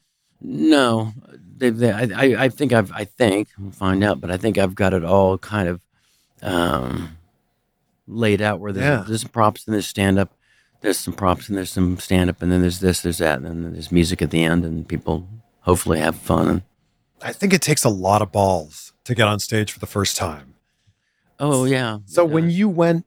[0.42, 1.14] no,
[1.58, 4.76] they, they, I, I- think I've, I think we'll find out, but I think I've
[4.76, 5.82] got it all kind of
[6.42, 7.18] um,
[8.08, 9.04] laid out where there's, Yeah.
[9.08, 10.34] there's some props and there's stand up,
[10.82, 13.46] there's some props and there's some stand up, and then there's this, there's that, and
[13.46, 15.28] then there's music at the end, and people
[15.62, 16.64] hopefully have fun.
[17.26, 20.16] I think it takes a lot of balls to get on stage for the first
[20.16, 20.56] time.
[21.40, 22.00] oh yeah.
[22.06, 23.06] So it when you went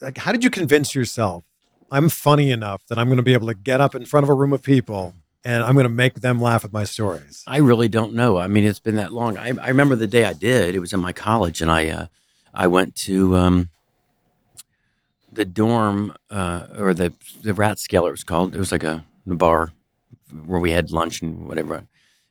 [0.00, 1.44] like how did you convince yourself
[1.90, 4.30] I'm funny enough that I'm going to be able to get up in front of
[4.30, 7.42] a room of people and I'm going to make them laugh with my stories?
[7.46, 8.38] I really don't know.
[8.38, 9.38] I mean, it's been that long.
[9.38, 10.74] I, I remember the day I did.
[10.74, 12.06] It was in my college, and I uh,
[12.52, 13.70] I went to um,
[15.32, 18.54] the dorm uh, or the the rathskeller it was called.
[18.54, 19.72] It was like a, a bar
[20.44, 21.86] where we had lunch and whatever,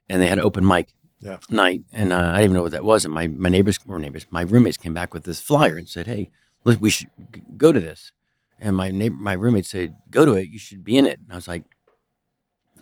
[0.08, 1.38] and they had open mic Yeah.
[1.50, 3.04] night, and uh, I didn't even know what that was.
[3.06, 6.08] And my my neighbors or neighbors, my roommates came back with this flyer and said,
[6.08, 6.30] "Hey,
[6.64, 7.10] look, we should
[7.58, 8.12] go to this."
[8.60, 10.50] And my neighbor, my roommate said, "Go to it.
[10.50, 11.64] You should be in it." And I was like,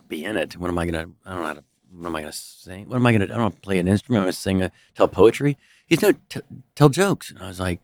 [0.07, 0.55] "Be in it?
[0.57, 1.09] What am I gonna?
[1.25, 1.63] I don't know how to.
[1.91, 2.87] What am I gonna sing?
[2.89, 3.25] What am I gonna?
[3.25, 4.21] I don't play an instrument.
[4.21, 6.41] I'm gonna sing, a, tell poetry." He's no t-
[6.75, 7.81] tell jokes, and I was like,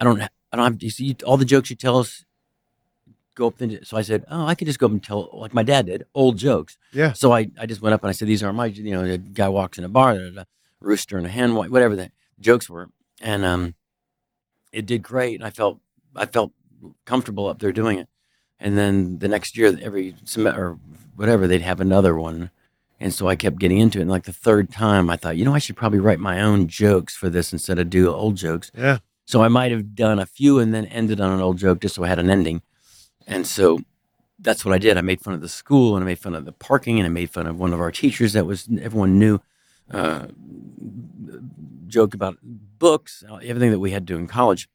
[0.00, 0.22] "I don't.
[0.22, 0.82] I don't have.
[0.82, 2.24] You see, all the jokes you tell us."
[3.34, 5.54] Go up and so I said, "Oh, I could just go up and tell like
[5.54, 7.12] my dad did, old jokes." Yeah.
[7.14, 9.18] So I, I just went up and I said, "These are my, you know, the
[9.18, 10.18] guy walks in a bar,
[10.80, 12.90] rooster and a hen, whatever the jokes were,"
[13.22, 13.74] and um,
[14.70, 15.36] it did great.
[15.36, 15.80] And I felt,
[16.14, 16.52] I felt
[17.06, 18.08] comfortable up there doing it.
[18.60, 20.78] And then the next year, every semester or
[21.16, 22.50] whatever, they'd have another one,
[23.00, 24.02] and so I kept getting into it.
[24.02, 26.68] And like the third time, I thought, you know, I should probably write my own
[26.68, 28.70] jokes for this instead of do old jokes.
[28.76, 28.98] Yeah.
[29.24, 31.94] So I might have done a few and then ended on an old joke just
[31.94, 32.60] so I had an ending.
[33.32, 33.80] And so
[34.38, 34.96] that's what I did.
[34.96, 37.10] I made fun of the school and I made fun of the parking and I
[37.10, 39.40] made fun of one of our teachers that was everyone knew.
[39.90, 40.26] Uh,
[41.86, 44.68] joke about books, everything that we had to do in college,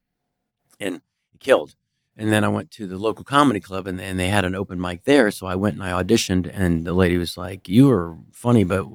[0.80, 1.02] and
[1.40, 1.76] killed.
[2.16, 4.80] And then I went to the local comedy club and, and they had an open
[4.80, 5.30] mic there.
[5.32, 8.88] So I went and I auditioned and the lady was like, you are funny, but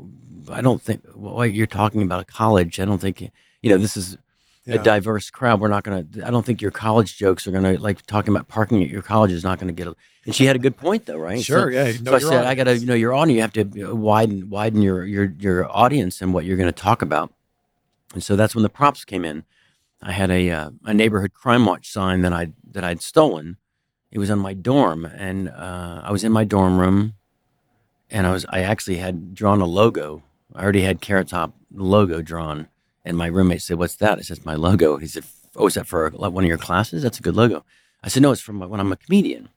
[0.51, 2.81] I don't think, well, you're talking about college.
[2.81, 4.19] I don't think, you know, this is
[4.65, 4.77] Yeah.
[4.77, 5.61] a diverse crowd.
[5.61, 8.33] We're not going to, I don't think your college jokes are going to, like talking
[8.35, 10.59] about parking at your college is not going to get a, and she had a
[10.61, 11.39] good point though, right?
[11.39, 11.71] So- Sure.
[11.71, 11.89] yeah.
[11.89, 13.95] you know so I said, I got to, you know, your audience, you have to
[13.95, 17.33] widen, widen your, your, your audience and what you're going to talk about.
[18.15, 19.43] And so that's when the props came in.
[20.01, 23.57] I had a, uh, a neighborhood crime watch sign that I, that I'd stolen.
[24.13, 27.15] It was on my dorm and, uh, I was in my dorm room
[28.11, 30.23] and I was, I actually had drawn a logo.
[30.55, 32.69] I already had Carrot Top logo drawn.
[33.05, 34.19] And my roommate said, what's that?
[34.19, 34.97] I said, it's my logo.
[34.97, 35.25] He said,
[35.57, 37.03] oh, is that for one of your classes?
[37.03, 37.65] That's a good logo.
[38.03, 39.49] I said, no, it's from when I'm a comedian.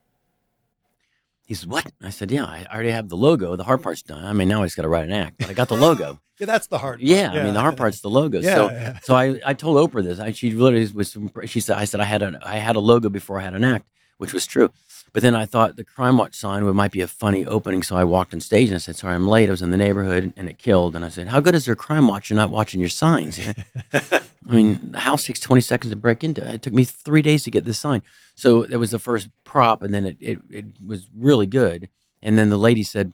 [1.45, 1.91] He said, what?
[2.01, 3.55] I said, yeah, I already have the logo.
[3.55, 4.25] The hard part's done.
[4.25, 6.19] I mean, now I just got to write an act, but I got the logo.
[6.37, 6.99] Yeah, that's the hard.
[6.99, 7.07] part.
[7.07, 8.41] yeah, I mean, the hard part's the logo.
[8.41, 8.55] Yeah.
[8.55, 8.99] so, yeah.
[9.03, 10.19] so I, I told Oprah this.
[10.19, 11.17] I, she literally was.
[11.45, 13.63] She said, I said I had a I had a logo before I had an
[13.63, 14.69] act, which was true.
[15.15, 17.95] But then I thought the crime watch sign would might be a funny opening, so
[17.95, 19.47] I walked on stage and I said, "Sorry, I'm late.
[19.47, 21.75] I was in the neighborhood and it killed." And I said, "How good is their
[21.75, 22.29] crime watch?
[22.29, 23.39] You're not watching your signs."
[23.93, 26.45] I mean, the house takes 20 seconds to break into.
[26.45, 28.03] It took me three days to get this sign.
[28.35, 31.87] So that was the first prop, and then it, it, it was really good.
[32.21, 33.13] And then the lady said,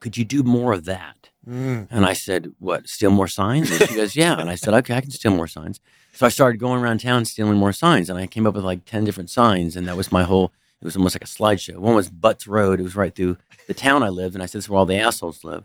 [0.00, 1.28] Could you do more of that?
[1.46, 1.88] Mm.
[1.90, 3.70] And I said, What, steal more signs?
[3.70, 4.40] And she goes, Yeah.
[4.40, 5.80] And I said, Okay, I can steal more signs.
[6.14, 8.86] So I started going around town stealing more signs, and I came up with like
[8.86, 10.52] 10 different signs, and that was my whole.
[10.80, 11.76] It was almost like a slideshow.
[11.76, 12.80] One was Butts Road.
[12.80, 14.86] It was right through the town I lived, and I said, "This is where all
[14.86, 15.64] the assholes live."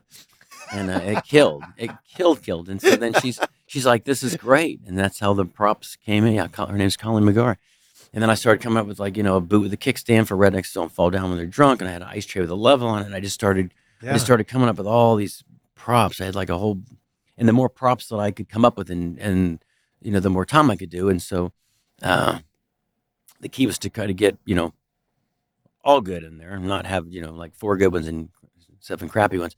[0.72, 1.64] And uh, it killed.
[1.78, 2.70] It killed, killed.
[2.70, 6.26] And so then she's she's like, "This is great," and that's how the props came
[6.26, 6.34] in.
[6.34, 7.58] Yeah, her name's Colleen McGar.
[8.14, 10.28] And then I started coming up with like you know a boot with a kickstand
[10.28, 12.50] for rednecks don't fall down when they're drunk, and I had an ice tray with
[12.50, 13.06] a level on it.
[13.06, 15.44] And I just started I just started coming up with all these
[15.76, 16.20] props.
[16.22, 16.80] I had like a whole,
[17.38, 19.64] and the more props that I could come up with, and and
[20.02, 21.10] you know, the more time I could do.
[21.10, 21.52] And so,
[22.02, 22.40] uh,
[23.40, 24.74] the key was to kind of get you know,
[25.86, 28.30] all good in there, and not have you know like four good ones and
[28.80, 29.56] seven crappy ones.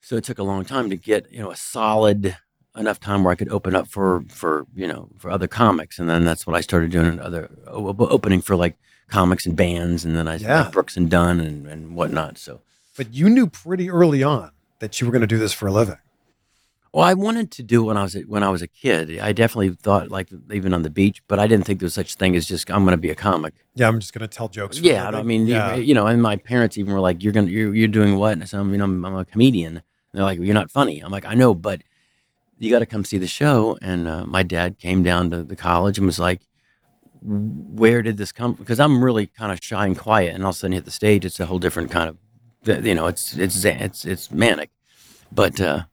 [0.00, 2.36] So it took a long time to get you know a solid
[2.76, 6.08] enough time where I could open up for for you know for other comics, and
[6.08, 7.06] then that's what I started doing.
[7.14, 8.76] in Other opening for like
[9.08, 10.62] comics and bands, and then I Yeah.
[10.62, 12.38] like Brooks and Dunn and and whatnot.
[12.38, 12.60] So.
[12.96, 15.72] But you knew pretty early on that you were going to do this for a
[15.72, 15.98] living.
[16.94, 19.18] Well, I wanted to do when I was a, when I was a kid.
[19.18, 22.14] I definitely thought like even on the beach, but I didn't think there was such
[22.14, 23.54] a thing as just I'm going to be a comic.
[23.74, 24.78] Yeah, I'm just going to tell jokes.
[24.78, 25.74] Yeah, I mean, you- yeah.
[25.74, 28.42] you, know, and my parents even were like, "You're gonna, you're, you're doing what?" And
[28.44, 31.10] I said, "I mean, I'm, I'm a comedian." And they're like, "You're not funny." I'm
[31.10, 31.82] like, "I know, but
[32.60, 35.56] you got to come see the show." And uh, my dad came down to the
[35.56, 36.42] college and was like,
[37.22, 40.54] "Where did this come?" Because I'm really kind of shy and quiet, and all of
[40.54, 43.64] a sudden hit the stage, it's a whole different kind of, you know, it's it's
[43.64, 44.70] it's it's manic.
[45.32, 45.86] But uh,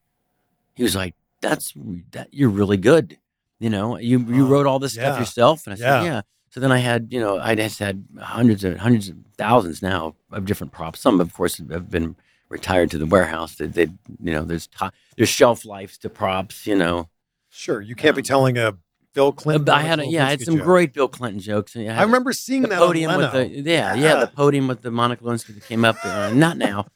[0.81, 1.73] he was like, "That's
[2.11, 3.17] that you're really good."
[3.59, 5.03] You know, you you Oh, wrote all this yeah.
[5.03, 5.99] stuff yourself, and I Yeah.
[6.01, 9.15] said, "Yeah." So then I had, you know, I just had hundreds of hundreds of
[9.37, 10.99] thousands now of different props.
[10.99, 12.15] Some, of course, have been
[12.49, 13.55] retired to the warehouse.
[13.55, 13.83] They, they
[14.23, 14.67] you know, there's
[15.15, 16.65] there's shelf lives to props.
[16.65, 17.09] You know,
[17.49, 18.75] Sure, you can't be telling a
[19.13, 19.69] Bill Clinton.
[19.69, 20.63] I had, a, yeah, I had some joke.
[20.65, 21.75] great Bill Clinton jokes.
[21.75, 24.15] and I remember seeing the that podium with the yeah, yeah, Yeah.
[24.21, 25.97] the podium with the Monica Lewinsky that came up.
[26.03, 26.87] Uh, not now.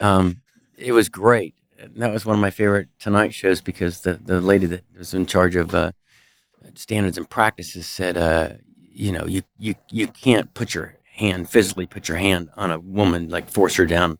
[0.00, 0.40] Um,
[0.76, 1.54] it was great.
[1.96, 5.26] That was one of my favorite Tonight shows because the the lady that was in
[5.26, 5.92] charge of uh,
[6.74, 8.50] standards and practices said, uh,
[8.92, 12.78] you know, you you you can't put your hand physically put your hand on a
[12.78, 14.18] woman like force her down,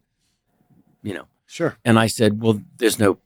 [1.03, 1.25] you know.
[1.47, 1.77] Sure.
[1.85, 3.19] And I said, well, there's no,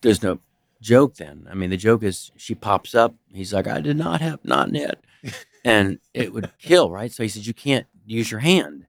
[0.00, 0.38] there's no
[0.80, 1.46] joke then.
[1.50, 3.14] I mean, the joke is she pops up.
[3.28, 5.00] He's like, I did not have not yet,
[5.64, 7.12] and it would kill, right?
[7.12, 8.86] So he said, you can't use your hand.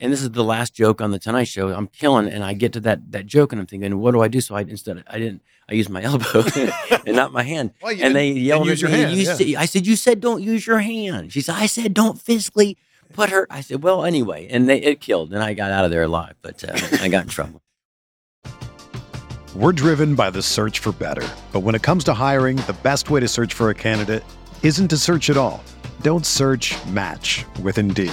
[0.00, 1.68] And this is the last joke on the Tonight Show.
[1.72, 4.28] I'm killing, and I get to that that joke, and I'm thinking, what do I
[4.28, 4.40] do?
[4.40, 5.42] So I instead I didn't.
[5.68, 6.44] I used my elbow
[7.06, 7.72] and not my hand.
[7.80, 8.90] Well, you and they yelled at me.
[8.90, 9.34] hand, "You yeah.
[9.34, 11.32] said- I said, you said don't use your hand.
[11.32, 12.76] She said, I said don't physically
[13.12, 13.46] put her.
[13.48, 16.34] I said, well, anyway, and they it killed, and I got out of there alive,
[16.42, 17.60] but uh, I got in trouble.
[19.54, 21.26] We're driven by the search for better.
[21.52, 24.24] But when it comes to hiring, the best way to search for a candidate
[24.64, 25.62] isn't to search at all.
[26.02, 28.12] Don't search match with Indeed.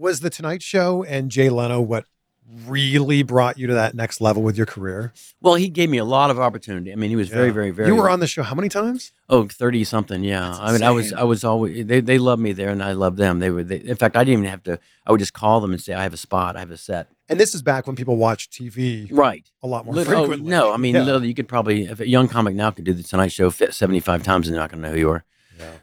[0.00, 2.06] Was the Tonight Show and Jay Leno what
[2.66, 5.12] really brought you to that next level with your career?
[5.42, 6.90] Well, he gave me a lot of opportunity.
[6.90, 7.52] I mean, he was very, Yeah.
[7.52, 7.88] very, very.
[7.88, 9.12] You were on the show how many times?
[9.28, 10.24] Oh, 30 something.
[10.24, 10.56] Yeah.
[10.58, 11.12] I mean, I was.
[11.12, 13.40] I was always, they, they loved me there and I loved them.
[13.40, 15.70] They were, they, in fact, I didn't even have to, I would just call them
[15.72, 17.08] and say, I have a spot, I have a set.
[17.28, 19.50] And this is back when people watched TV Right.
[19.62, 21.02] a lot more Lit- oh, no, I mean, Yeah.
[21.02, 23.74] literally, you could probably, if a young comic now could do the Tonight Show fit
[23.74, 25.24] 75 times and they're not going to know who you are.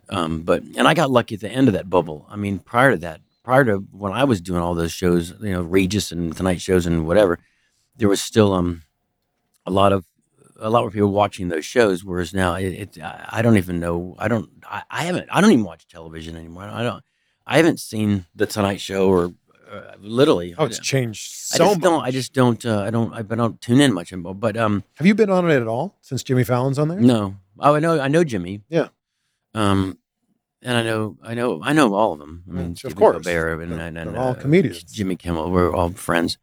[0.10, 2.26] Um, but, and I got lucky at the end of that bubble.
[2.32, 5.54] I mean, prior to that, prior to when I was doing all those shows, you
[5.54, 7.40] know, Regis and Tonight shows and whatever,
[7.96, 8.84] there was still, um,
[9.66, 10.04] a lot of,
[10.60, 12.04] a lot of people watching those shows.
[12.04, 15.52] Whereas now it, it I don't even know, I don't, I, I haven't, I don't
[15.54, 16.64] even watch television anymore.
[16.64, 17.02] I don't,
[17.46, 19.34] I haven't seen the Tonight Show or
[19.72, 20.54] uh, literally.
[20.58, 21.84] Oh, it's changed so I just much.
[21.84, 22.04] don't.
[22.04, 22.66] I just don't.
[22.66, 23.14] Uh, I don't.
[23.14, 24.36] I, I don't tune in much anymore.
[24.36, 27.00] But um, Have you been on it at all since Jimmy Fallon's on there?
[27.00, 27.36] no.
[27.60, 28.00] Oh, I know.
[28.00, 28.62] I know Jimmy.
[28.70, 28.90] Yeah.
[29.54, 29.98] Um,
[30.62, 31.17] and I know.
[31.24, 31.62] I know.
[31.63, 32.43] I know all of them.
[32.50, 33.24] I mean, of course.
[33.24, 34.84] Colbert and, and, all uh, comedians.
[34.84, 35.52] Jimmy Kimmel.
[35.52, 36.38] We're all friends.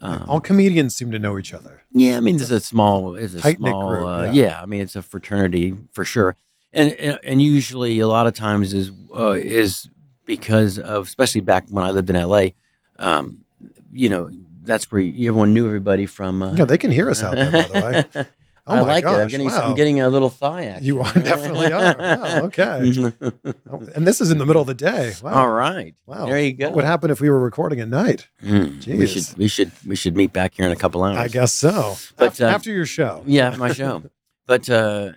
[0.00, 1.82] Um, all comedians seem to know each other.
[1.92, 4.32] yeah, I mean, it's a small, it's a Tight-knit small, group, uh, yeah.
[4.32, 4.60] yeah.
[4.60, 6.36] I mean, it's a fraternity for sure,
[6.72, 9.88] and and, and usually a lot of times is uh, is
[10.26, 12.54] because of, especially back when I lived in L.A.
[12.98, 13.44] Um,
[13.92, 14.30] you know,
[14.62, 16.42] that's where everyone knew everybody from.
[16.42, 18.26] Uh, Yeah, they can hear us out there, by the way.
[18.66, 19.08] Oh I my like it.
[19.08, 19.60] I'm getting, wow.
[19.68, 20.84] I'm getting a little thigh action.
[20.86, 21.94] You are- definitely are.
[21.98, 22.78] Wow, okay.
[23.94, 25.12] And this is in the middle of the day.
[25.22, 25.34] Wow.
[25.34, 25.94] All right.
[26.06, 26.26] Wow.
[26.26, 26.66] There you go.
[26.68, 28.28] What would happen if we were recording at night?
[28.42, 31.18] Mm, we should we should we should meet back here in a couple hours.
[31.18, 31.96] I guess so.
[32.16, 33.22] But, Af- uh, after your show.
[33.26, 34.02] Yeah, my show.
[34.46, 35.12] but uh,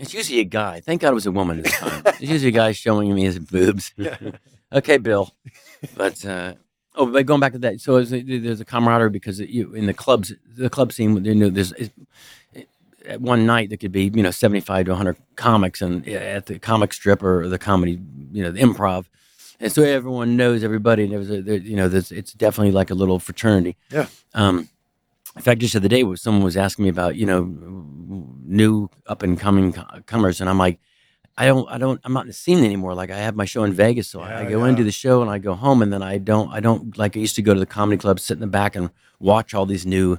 [0.00, 0.80] it's usually a guy.
[0.80, 2.02] Thank God it was a woman this time.
[2.06, 3.92] it's usually a guy showing me his boobs.
[4.72, 5.30] okay, Bill.
[5.96, 6.54] But uh,
[6.94, 10.32] oh, but going back to that, so there's a camaraderie because you in the clubs,
[10.56, 11.24] the club scene.
[11.24, 11.92] You know, there's it,
[13.06, 16.58] at one night there could be you know 75 to 100 comics and at the
[16.58, 18.00] comic strip or the comedy,
[18.32, 19.06] you know, the improv.
[19.60, 22.72] And so everyone knows everybody, and there was a, there, you know, there's, it's definitely
[22.72, 23.76] like a little fraternity.
[23.90, 24.06] Yeah.
[24.34, 24.68] Um,
[25.36, 27.44] in fact, just the other day, was someone was asking me about you know
[28.44, 30.78] new up and coming co- comers, and I'm like,
[31.36, 32.94] I don't, I don't, I'm not in the scene anymore.
[32.94, 34.70] Like I have my show in Vegas, so I, I Yeah, go yeah.
[34.70, 37.20] into the show and I go home, and then I don't, I don't like I
[37.20, 39.86] used to go to the comedy club, sit in the back and watch all these
[39.86, 40.18] new,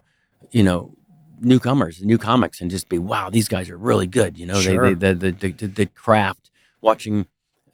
[0.52, 0.96] you know,
[1.40, 4.38] newcomers, new comics, and just be wow, these guys are really good.
[4.38, 4.94] You know, Sure.
[4.96, 6.50] they, they, the, the, the, the craft,
[6.82, 7.28] watching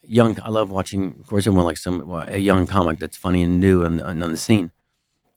[0.03, 0.37] young.
[0.41, 3.59] I love watching, of course, everyone like some well, a young comic that's funny and
[3.59, 4.71] new and, and on the scene.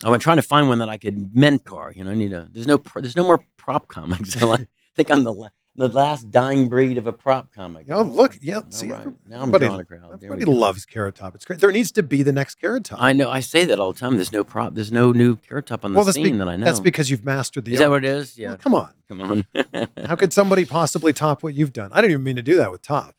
[0.04, 1.92] I'm trying to find one that I could mentor.
[1.94, 2.48] You know, I need a.
[2.50, 2.78] There's no.
[2.78, 4.36] pro- There's no more prop comics.
[4.42, 5.32] I think I'm the.
[5.32, 7.86] la- the last dying breed of a prop comic.
[7.88, 8.56] Oh, look, yeah.
[8.56, 9.06] All See, right.
[9.26, 10.20] now I'm drawing a crowd.
[10.20, 11.34] There Everybody loves Carrot Top.
[11.34, 11.60] It's great.
[11.60, 13.00] There needs to be the next Carrot Top.
[13.00, 13.30] I know.
[13.30, 14.16] I say that all the time.
[14.16, 14.74] There's no prop.
[14.74, 16.64] There's no new carrot top on the well, scene be- that I know.
[16.66, 18.38] that's because you've mastered the is that what it is?
[18.38, 18.48] Yeah.
[18.48, 18.92] Well, come on.
[19.08, 19.88] Come on.
[20.04, 21.90] How could somebody possibly top what you've done?
[21.92, 23.14] I didn't even mean to do that with Top.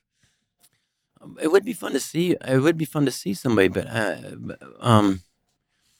[1.41, 2.35] it would be fun to see.
[2.47, 4.17] It would be fun to see somebody, but uh,
[4.79, 5.21] um,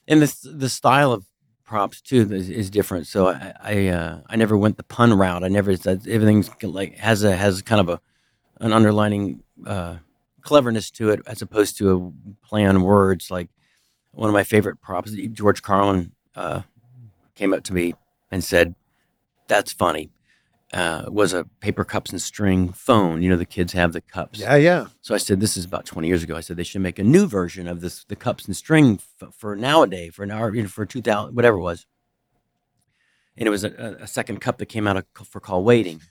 [0.08, 1.26] and the the style of
[1.66, 3.08] props too is, is different.
[3.08, 5.44] So I I, uh, I never went the pun route.
[5.44, 8.00] I never said everything's like has a has kind of a
[8.60, 9.98] an underlining uh,
[10.42, 13.32] cleverness to it as opposed to a play on words.
[13.32, 13.50] Like
[14.12, 16.62] one of my favorite props, George Carlin uh,
[17.36, 17.96] came up to me
[18.32, 18.76] and said,
[19.48, 20.10] "That's funny."
[20.74, 23.22] Uh, was a paper cups and string phone.
[23.22, 24.40] You know, the kids have the cups.
[24.40, 24.88] Yeah, yeah.
[25.02, 26.36] So I said, this is about 20 years ago.
[26.36, 29.34] I said they should make a new version of this, the cups and string f-
[29.36, 31.86] for nowadays, for an hour, you know, for 2000, whatever it was.
[33.38, 36.02] And it was a, a- second cup that came out of, for call waiting,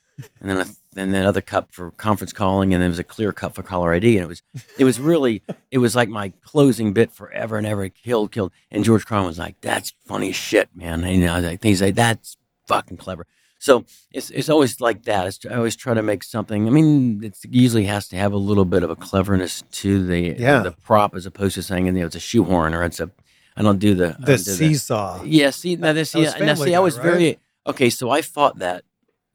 [0.41, 3.05] and then a, and then another cup for conference calling, and then there was a
[3.05, 4.17] clear cup for caller ID.
[4.19, 4.43] And it was
[4.79, 7.89] it was really it was like my closing bit forever and ever.
[7.89, 8.53] Killed, killed.
[8.71, 11.95] And George Carlin was like, "That's funny shit, man." And I was like, he's like,
[11.95, 13.27] "That's fucking clever."
[13.63, 15.27] So it's it's always like that.
[15.29, 16.67] It's, I always try to make something.
[16.67, 20.35] I mean, it usually has to have a little bit of a cleverness to the
[20.37, 20.63] Yeah.
[20.65, 23.09] the prop as opposed to saying you know it's a shoehorn or it's a.
[23.57, 25.23] I don't do the The do seesaw.
[25.25, 27.05] Yeah, see now this yeah, now see I was right?
[27.11, 27.89] very okay.
[27.91, 28.83] So I fought that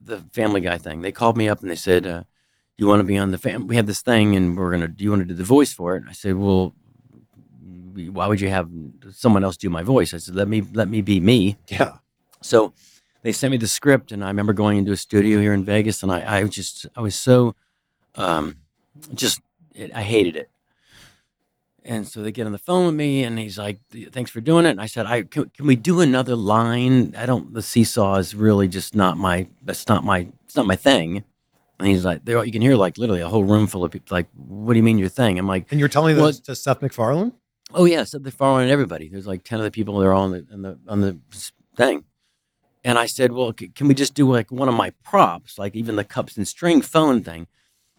[0.08, 1.00] the Family Guy thing.
[1.00, 2.22] They called me up and they said, uh,
[2.76, 3.66] "You want to be on the fam?
[3.66, 4.88] We have this thing, and we're gonna.
[4.88, 6.74] Do you want to do the voice for it?" I said, "Well,
[8.12, 8.68] why would you have
[9.12, 11.92] someone else do my voice?" I said, "Let me let me be me." Yeah.
[12.42, 12.74] So
[13.28, 16.02] they sent me the script, and I remember going into a studio here in Vegas,
[16.02, 17.54] and I, I was just, I was so,
[18.14, 18.56] um,
[19.12, 19.42] just,
[19.74, 20.48] it, I hated it.
[21.84, 23.80] And so they get on the phone with me, and he's like,
[24.12, 27.14] "Thanks for doing it." And I said, "I can, can we do another line?
[27.18, 27.52] I don't.
[27.52, 29.46] The seesaw is really just not my.
[29.62, 30.28] That's not my.
[30.44, 31.22] It's not my thing."
[31.78, 34.14] And he's like, "You can hear like literally a whole room full of people.
[34.14, 36.56] Like, what do you mean your thing?" I'm like, And you're telling Well, this to
[36.56, 37.32] Seth MacFarlane?
[37.74, 39.08] Oh yeah, so they're following everybody.
[39.08, 39.98] There's like ten of the people.
[39.98, 41.18] They're all on the on the on the
[41.76, 42.04] thing.
[42.88, 45.74] And I said, well, c- can we just do like one of my props, like
[45.76, 47.46] even the cups and string phone thing?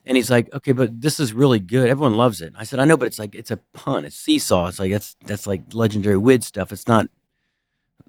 [0.05, 1.87] And he's like, okay, but this is really good.
[1.89, 2.53] Everyone loves it.
[2.57, 4.05] I said, I know, but it's like it's a pun.
[4.05, 4.67] It's seesaw.
[4.69, 6.71] It's like that's that's like legendary wid stuff.
[6.71, 7.05] It's not.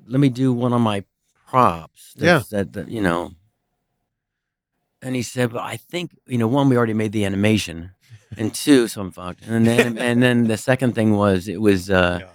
[0.07, 1.05] Let me do one of my
[1.51, 2.14] props.
[2.16, 3.33] that's- That, that you know.
[5.03, 7.90] And he said, well, I think you know, one, we already made the animation,
[8.38, 9.43] and two, so I'm fucked.
[9.47, 11.90] And then and then the second thing was it was.
[11.90, 12.29] uh Yeah.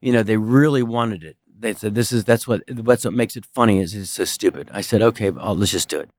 [0.00, 1.36] you know, they really wanted it.
[1.58, 4.68] They said, "This is that's what that's what makes it funny is it's so stupid."
[4.72, 6.10] I said, "Okay, well, let's just do it."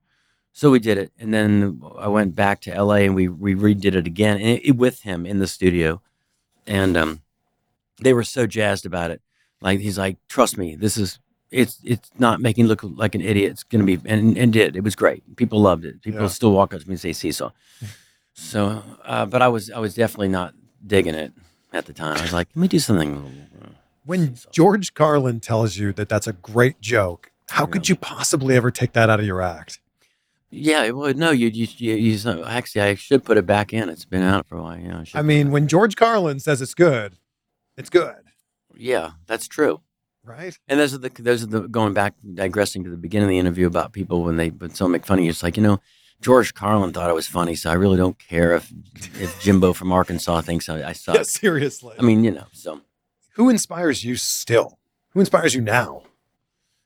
[0.52, 3.04] So we did it, and then I went back to L.A.
[3.06, 6.00] and we we redid it again and it, with him in the studio,
[6.66, 7.22] and um,
[8.02, 9.20] they were so jazzed about it.
[9.60, 11.20] Like he's like, "Trust me, this is
[11.50, 13.52] it's it's not making look like an idiot.
[13.52, 15.22] It's gonna be and and did it was great.
[15.36, 16.02] People loved it.
[16.02, 16.28] People Yeah.
[16.28, 17.50] still walk up to me and say seesaw."
[18.34, 21.32] So, uh, but I was I was definitely not digging it
[21.72, 22.16] at the time.
[22.16, 23.46] I was like, "Can we do something?"
[24.08, 24.50] When oh.
[24.50, 28.94] George Carlin tells you that that's a great joke, how could you possibly ever take
[28.94, 29.80] that out of your act?
[30.50, 33.90] Yeah, well, no, you, you, you, you actually, I should put it back in.
[33.90, 34.78] It's been out for a while.
[34.78, 37.18] Yeah, should I put mean, when George Carlin says it's good,
[37.76, 38.16] it's good,
[38.74, 39.82] yeah, that's true.
[40.24, 40.58] right?
[40.68, 43.38] And those are the those are the going back digressing to the beginning of the
[43.38, 45.30] interview about people when they when someone make fun of you.
[45.30, 45.82] It's like you know,
[46.22, 48.72] George Carlin thought it was funny, so I really don't care if
[49.20, 51.14] if Jimbo from Arkansas thinks I, I suck.
[51.16, 51.94] Yeah, seriously.
[51.98, 52.80] I mean, you know, so
[53.38, 54.78] who inspires you still?
[55.14, 56.02] Who inspires you now?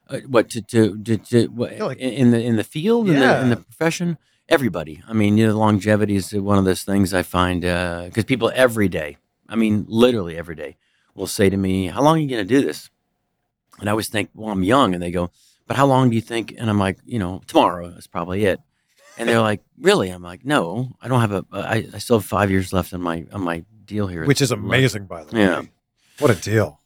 [0.09, 3.19] uh, what to to to, to what, Yeah, like- in the in the field in
[3.19, 4.19] the in the profession.
[4.49, 5.03] Everybody.
[5.09, 8.89] I mean, you know, longevity is one of those things I find because people every
[8.89, 9.17] day.
[9.49, 10.77] I mean, literally every day,
[11.15, 12.91] will say to me, "How long are you going to do this?"
[13.81, 15.31] And I always think, "Well, I'm young," and they go,
[15.67, 18.61] "But how long do you think?" And I'm like, "You know, tomorrow is probably it."
[19.17, 21.45] And they're like, "Really?" I'm like, "No, I don't have a.
[21.53, 24.51] I, I still have five years left on my on my deal here." Which is
[24.51, 25.43] amazing, by the way.
[25.43, 25.63] Yeah.
[26.19, 26.81] What a deal.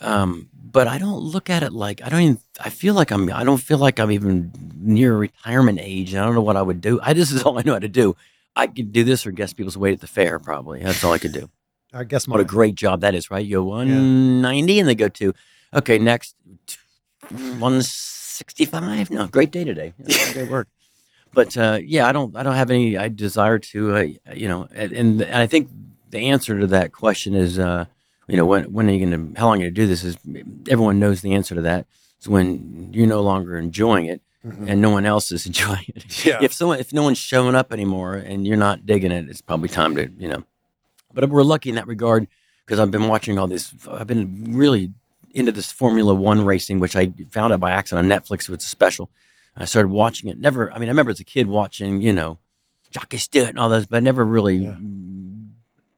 [0.00, 2.38] um, but I don't look at it like I don't even.
[2.60, 3.32] I feel like I'm.
[3.32, 6.12] I don't feel like I'm even near retirement age.
[6.12, 7.00] and I don't know what I would do.
[7.02, 8.14] I this is all I know how to do.
[8.54, 10.38] I could do this or guess people's weight at the fair.
[10.38, 11.48] Probably that's all I could do.
[11.92, 13.44] I guess my What a great job that is, right?
[13.44, 15.32] You go 190 and they go to,
[15.72, 16.34] okay, next
[17.30, 19.10] 165.
[19.10, 19.94] No, great day today.
[20.06, 20.68] Yeah, great work.
[21.32, 24.68] But uh, yeah, I don't, I don't have any I desire to, uh, you know,
[24.74, 25.70] and, and I think
[26.10, 27.86] the answer to that question is, uh,
[28.28, 29.86] you know, when when are you going to, how long are you going to do
[29.86, 30.04] this?
[30.04, 30.16] Is
[30.68, 31.86] everyone knows the answer to that.
[32.18, 34.68] It's when you're no longer enjoying it Mhm.
[34.68, 36.38] and no one else is enjoying it Yeah.
[36.40, 39.68] if someone if no one's showing up anymore and you're not digging it, it's probably
[39.68, 40.44] time to you know.
[41.12, 42.28] But we're lucky in that regard
[42.64, 43.72] because I've been watching all this.
[43.90, 44.92] I've been really
[45.32, 48.48] into this Formula One racing, which I found out by accident on Netflix.
[48.52, 49.10] It's a special
[49.56, 50.38] I started watching it.
[50.38, 52.38] Never, I mean, I remember as a kid watching, you know,
[52.92, 54.76] Jackie Stewart and all those, but I never really Yeah.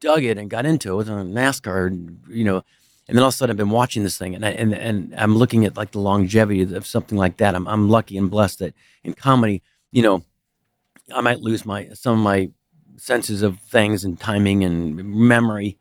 [0.01, 0.91] Dug it and got into it.
[0.91, 2.63] It was on NASCAR, you know.
[3.07, 5.13] And then all of a sudden, I've been watching this thing, and I, and and
[5.17, 7.55] I'm looking at like the longevity of something like that.
[7.55, 8.73] I'm I'm lucky and blessed that
[9.03, 10.23] in comedy, you know,
[11.13, 12.51] I might lose my some of my
[12.97, 15.77] senses of things and timing and memory,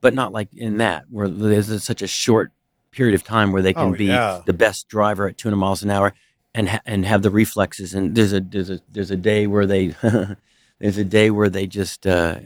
[0.00, 2.50] but not like in that where there's such a short
[2.90, 4.40] period of time where they can Oh, be yeah.
[4.44, 6.14] the best driver at 200 miles an hour
[6.54, 7.94] and ha- and have the reflexes.
[7.94, 9.94] And there's a there's a there's a day where they
[10.80, 12.40] there's a day where they just uh,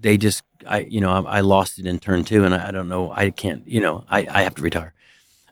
[0.00, 2.70] they just I you know I, I lost it in turn two, and I, I
[2.70, 4.94] don't know I can't you know I, I have to retire.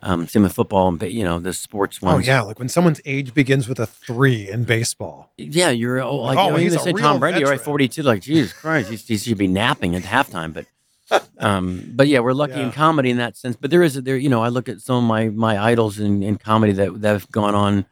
[0.00, 2.16] Um, same with football and you know the sports ones.
[2.16, 5.32] Oh yeah, like when someone's age begins with a three in baseball.
[5.36, 7.50] Yeah, you're oh, like Oh, I mean, he's say Tom Brady, right?
[7.50, 7.58] veteran.
[7.58, 8.02] 42.
[8.02, 10.54] Like, Jesus Christ, he, he should be napping at halftime.
[10.54, 13.56] But, um, but yeah, we're lucky in comedy in that sense.
[13.56, 15.98] But there is a, there, you know, I look at some of my my idols
[15.98, 17.84] in, in comedy that that have gone on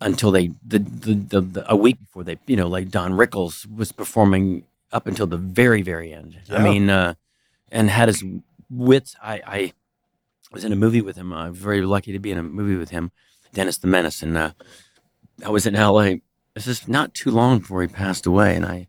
[0.00, 3.64] until they the, the the the a week before they you know like Don Rickles
[3.72, 4.64] was performing
[4.94, 6.38] up until the very very end.
[6.50, 7.14] I mean, uh,
[7.70, 8.24] and had his
[8.70, 9.16] wits.
[9.22, 9.72] I I
[10.52, 11.32] was in a movie with him.
[11.32, 13.10] I'm very lucky to be in a movie with him,
[13.52, 14.52] Dennis the Menace, and uh,
[15.44, 16.22] I was in L.A.
[16.54, 18.86] This is not too long before he passed away, and I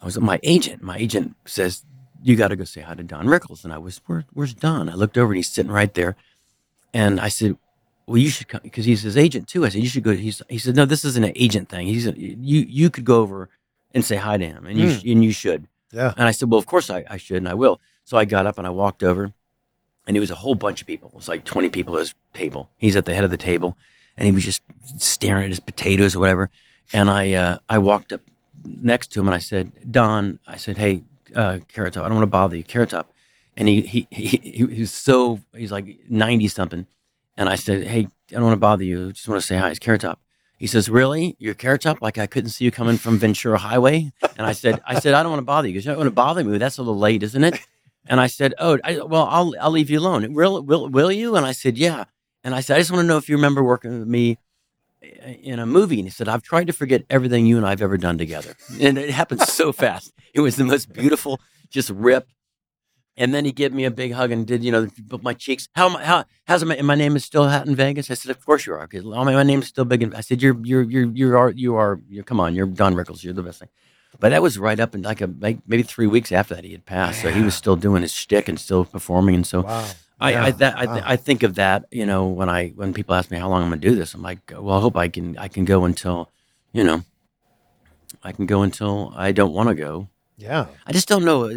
[0.00, 0.82] I was my agent.
[0.82, 1.84] My agent says
[2.22, 4.88] you got to go say hi to Don Rickles, and I was Where, where's Don?
[4.88, 6.16] I looked over and he's sitting right there,
[6.92, 7.56] and I said.
[8.04, 9.64] Well, you should come because he's his agent too.
[9.64, 10.12] I said you should go.
[10.12, 11.86] He's, he said no, this isn't an agent thing.
[11.86, 13.48] He's a, you you could go over
[13.94, 15.66] and say hi to him, and you sh- and you should.
[15.92, 16.14] Yeah.
[16.16, 17.80] And I said, well, of course I, I should, and I will.
[18.04, 19.32] So I got up and I walked over,
[20.06, 21.10] and it was a whole bunch of people.
[21.10, 22.70] It was like 20 people at his table.
[22.76, 23.76] He's at the head of the table,
[24.16, 24.62] and he was just
[24.96, 26.50] staring at his potatoes or whatever.
[26.92, 28.20] And I uh, I walked up
[28.64, 31.02] next to him and I said, Don, I said, hey,
[31.34, 33.12] uh, Carrot Top, I don't want to bother you, Carrot Top.
[33.56, 36.86] And he, he, he, he, he was so, he's like 90 something.
[37.36, 39.08] And I said, hey, I don't want to bother you.
[39.08, 39.70] I just want to say hi.
[39.70, 40.20] It's Carrot Top.
[40.62, 41.34] He says, really?
[41.40, 42.00] You're Carrot Top?
[42.00, 44.12] Like I couldn't see you coming from Ventura Highway?
[44.36, 46.06] And I said, I said, I don't want to bother you because you don't want
[46.06, 46.56] to bother me.
[46.56, 47.58] That's a little late, isn't it?
[48.06, 50.32] And I said, oh, I, well, I'll, I'll leave you alone.
[50.32, 51.34] Will, will, will you?
[51.34, 52.04] And I said, yeah.
[52.44, 54.38] And I said, I just want to know if you remember working with me
[55.02, 55.98] eh, in a movie.
[55.98, 58.54] And he said, I've tried to forget everything you and I've ever done together.
[58.80, 60.12] And it happened so fast.
[60.32, 61.40] It was the most beautiful,
[61.70, 62.28] just rip.
[63.16, 64.88] And then he gave me a big hug and did, you know,
[65.20, 65.68] my cheeks.
[65.74, 68.10] How am I, how, how's my, my name is still Hat in Vegas?
[68.10, 68.86] I said, of course you are.
[68.86, 70.02] Because my, my name is still big.
[70.02, 72.94] In, I said, you're, you're, you're, you are, you are, you're, come on, you're Don
[72.94, 73.22] Rickles.
[73.22, 73.68] You're the best thing.
[74.18, 76.72] But that was right up in like a, like maybe three weeks after that he
[76.72, 77.22] had passed.
[77.22, 79.34] So he was still doing his shtick and still performing.
[79.34, 79.86] And so Wow.
[80.20, 81.02] I, I Yeah, that I, wow.
[81.04, 83.70] I think of that, you know, when I when people ask me how long I'm
[83.70, 86.30] gonna do this, I'm like, well, I hope I can I can go until,
[86.72, 87.02] you know,
[88.22, 90.08] I can go until I don't want to go.
[90.36, 90.66] Yeah.
[90.86, 91.48] I just don't know.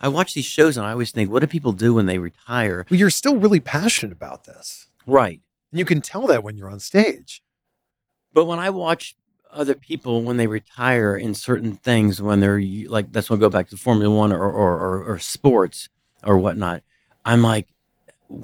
[0.00, 2.86] I watch these shows and I always think, what do people do when they retire?
[2.90, 4.88] Well, you're still really passionate about this.
[5.06, 5.40] Right.
[5.72, 7.42] And you can tell that when you're on stage.
[8.32, 9.16] But when I watch
[9.50, 13.48] other people when they retire in certain things, when they're like, that's when I go
[13.48, 15.88] back to Formula One or, or, or, or sports
[16.22, 16.82] or whatnot,
[17.24, 17.68] I'm like,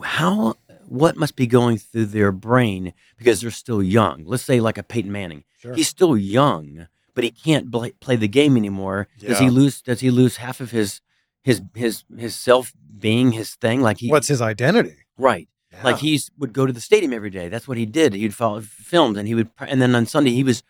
[0.03, 0.55] how,
[0.87, 4.25] what must be going through their brain because they're still young?
[4.25, 5.45] Let's say like a Peyton Manning.
[5.59, 5.75] Sure.
[5.75, 9.09] He's still young, but he can't bl- play the game anymore.
[9.19, 11.01] Does he lose, does he lose half of his,
[11.43, 13.83] his, his, his self being his thing?
[13.83, 14.97] Like he, What's his identity?
[15.17, 15.49] right.
[15.83, 17.49] Like he would go to the stadium every day.
[17.49, 18.13] That's what he did.
[18.13, 19.49] He'd follow filmed, and he would.
[19.59, 20.63] And then on Sunday, he was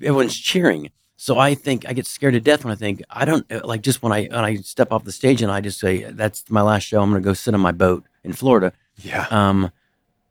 [0.00, 0.90] everyone's cheering.
[1.16, 3.82] So I think I get scared to death when I think I don't uh, like
[3.82, 6.62] just when I when I step off the stage and I just say that's my
[6.62, 7.00] last show.
[7.00, 8.72] I'm going to go sit on my boat in Florida.
[8.96, 9.26] Yeah.
[9.30, 9.70] Um,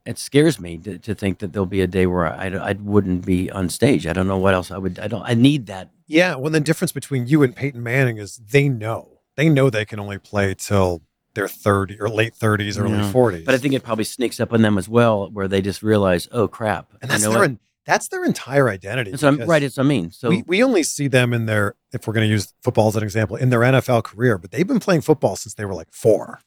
[0.04, 3.26] it scares me to, to think that there'll be a day where I, I wouldn't
[3.26, 4.06] be on stage.
[4.06, 4.98] I don't know what else I would.
[4.98, 5.22] I don't.
[5.22, 5.90] I need that.
[6.06, 6.34] Yeah.
[6.36, 9.17] Well, the difference between you and Peyton Manning is they know.
[9.38, 11.00] They know they can only play till
[11.34, 13.12] their 30 or late 30s, early Yeah.
[13.12, 13.44] 40s.
[13.44, 16.26] But I think it probably sneaks up on them as well, where they just realize,
[16.32, 19.12] oh crap, and you that's know their en- that's their entire identity.
[19.12, 19.62] What I'm, right.
[19.62, 20.10] It's what I mean.
[20.10, 22.96] So we, we only see them in their, if we're going to use football as
[22.96, 25.88] an example, in their NFL career, but they've been playing football since they were like
[25.92, 26.40] four.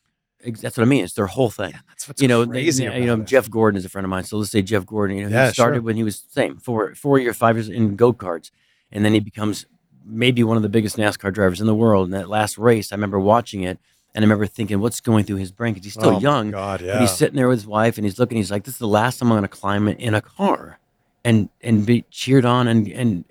[0.43, 1.05] that's what I mean.
[1.05, 1.71] It's their whole thing.
[1.87, 2.85] That's what's you know, crazy.
[2.85, 3.25] they- you know, it.
[3.25, 4.25] Jeff Gordon is a friend of mine.
[4.25, 5.81] So let's say Jeff Gordon, you know, Yeah, he started sure.
[5.83, 8.51] when he was same four, four year, five years in go karts,
[8.91, 9.65] and then he becomes
[10.05, 12.05] maybe one of the biggest NASCAR drivers in the world.
[12.07, 13.79] And that last race, I remember watching it,
[14.13, 15.73] and I remember thinking, what's going through his brain?
[15.73, 16.93] Because he's still Oh young, God, yeah.
[16.93, 18.37] but he's sitting there with his wife, and he's looking.
[18.37, 20.79] He's like, "This is the last time I'm going to climb in, in a car,"
[21.23, 23.25] and and be cheered on, and and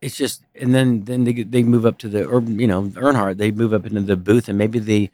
[0.00, 3.36] it's just, and then then they they move up to the or you know Earnhardt,
[3.38, 5.10] they move up into the booth, and maybe they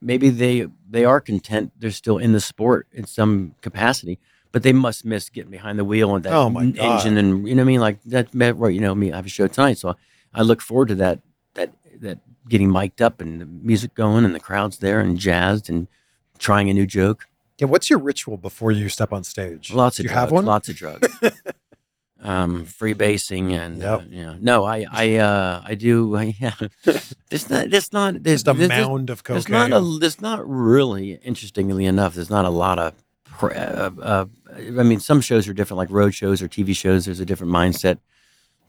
[0.00, 4.18] maybe they they are content they're still in the sport in some capacity
[4.58, 6.84] but they must miss getting behind the wheel and that Oh, my God.
[6.98, 9.26] engine and you know what i mean like that right you know me i have
[9.26, 9.94] a show tonight so
[10.34, 11.20] i look forward to that
[11.54, 15.68] that that getting mic'd up and the music going and the crowd's there and jazzed
[15.70, 15.86] and
[16.38, 17.26] trying a new joke
[17.60, 17.66] yeah.
[17.66, 19.72] What's your ritual before you step on stage?
[19.72, 20.44] lots of you drugs have one?
[20.44, 21.08] lots of drugs
[22.22, 24.06] um, freebasing, and uh, Yep.
[24.10, 26.16] you know, no, I, I, uh, I do.
[26.16, 26.54] I, yeah,
[27.30, 29.70] there's not, there's not, there's Just a there's- mound of There's cocaine.
[29.70, 29.98] not a.
[29.98, 31.12] There's not really.
[31.22, 32.94] Interestingly enough, there's not a lot of.
[33.38, 34.24] Pr- Uh, uh,
[34.56, 37.04] I mean, some shows are different, like road shows or TV shows.
[37.06, 37.98] There's a different mindset.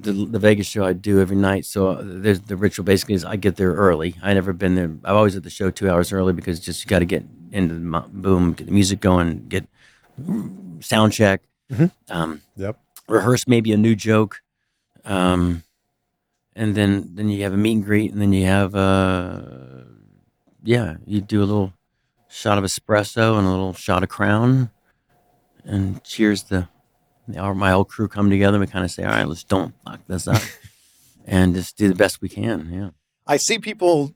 [0.01, 2.86] The, the Vegas show I do every night, so uh, there's the ritual.
[2.86, 4.15] Basically, is I get there early.
[4.24, 4.86] I never been there.
[4.86, 7.74] I'm always at the show two hours early because just you got to get into
[7.76, 9.67] the boom, get the music going, get
[10.80, 11.91] sound check, Mhm.
[12.09, 12.80] um, Yep.
[13.09, 14.41] rehearse maybe a new joke,
[15.03, 15.63] um,
[16.55, 19.41] and then then you have a meet and greet, and then you have uh,
[20.63, 21.74] yeah, you do a little
[22.30, 24.69] shot of espresso and a little shot of Crown,
[25.65, 26.69] and cheers the,
[27.27, 28.59] the our, my whole crew come together.
[28.59, 30.41] We kind of say, all right, let's don't fuck this up,
[31.25, 32.69] and just do the best we can.
[32.71, 32.89] Yeah.
[33.27, 34.13] I see people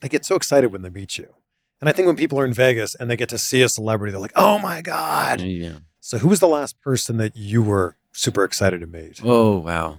[0.00, 1.34] they get so excited when they meet you.
[1.80, 4.12] And I think when people are in Vegas and they get to see a celebrity,
[4.12, 5.78] they're like, "Oh my god!" Yeah.
[6.00, 9.20] So, who was the last person that you were super excited to meet?
[9.22, 9.98] Oh wow.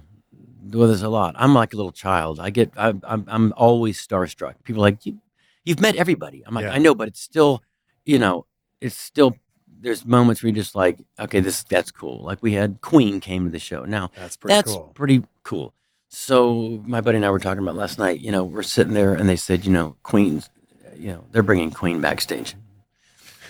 [0.68, 1.34] Well, there's a lot.
[1.38, 2.40] I'm like a little child.
[2.40, 2.72] I get.
[2.76, 3.24] I, I'm.
[3.28, 4.54] I'm always starstruck.
[4.64, 5.18] People are like you.
[5.66, 6.42] You've met everybody.
[6.46, 6.72] I'm like, Yeah.
[6.72, 7.62] I know, but it's still,
[8.06, 8.46] you know,
[8.80, 9.36] it's still.
[9.78, 12.24] There's moments where you're just like, okay, this that's cool.
[12.24, 13.84] Like we had Queen came to the show.
[13.84, 14.92] Now That's pretty that's cool.
[14.94, 15.74] pretty cool.
[16.08, 18.20] So my buddy and I were talking about last night.
[18.20, 20.48] You know, we're sitting there and they said, you know, Queen's,
[20.96, 22.54] you know, they're bringing Queen backstage,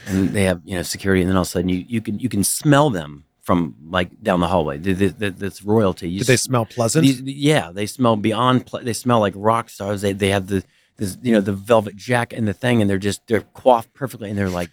[0.08, 2.18] and they have you know security, and then all of a sudden you you can
[2.18, 4.78] you can smell them from like down the hallway.
[4.78, 6.08] Th- th- th- This royalty.
[6.10, 7.04] You Did they smell pleasant?
[7.06, 8.66] these, yeah, they smell beyond.
[8.66, 10.00] Ple- they smell like rock stars.
[10.02, 10.64] They they have the
[10.96, 14.30] this you know the velvet jacket and the thing, and they're just they're coiffed perfectly,
[14.30, 14.70] and they're like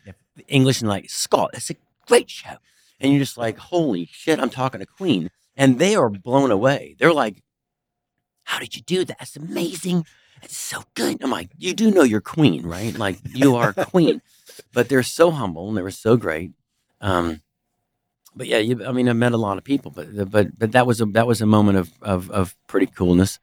[0.47, 1.51] English and like Scott.
[1.53, 1.75] It's a
[2.07, 2.57] great show,
[2.99, 4.39] and you're just like, holy shit!
[4.39, 6.95] I'm talking to Queen, and they are blown away.
[6.99, 7.43] They're like,
[8.43, 9.19] how did you do that?
[9.19, 10.05] That's amazing.
[10.41, 11.23] It's so good.
[11.23, 12.97] I'm like, you do know you're Queen, right?
[12.97, 14.21] Like you are Queen,
[14.73, 16.51] but they're so humble and they were so great.
[16.99, 17.41] Um,
[18.35, 20.87] but yeah, you, I mean, I met a lot of people, but but but that
[20.87, 23.39] was a that was a moment of of, of pretty coolness.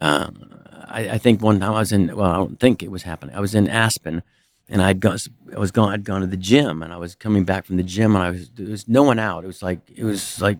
[0.00, 3.02] Um, I, I think one time I was in well, I don't think it was
[3.02, 3.34] happening.
[3.34, 4.22] I was in Aspen,
[4.68, 5.18] and I'd gone
[5.54, 7.82] I was gone I'd gone to the gym, and I was coming back from the
[7.82, 9.44] gym, and I was there was no one out.
[9.44, 10.58] It was like it was like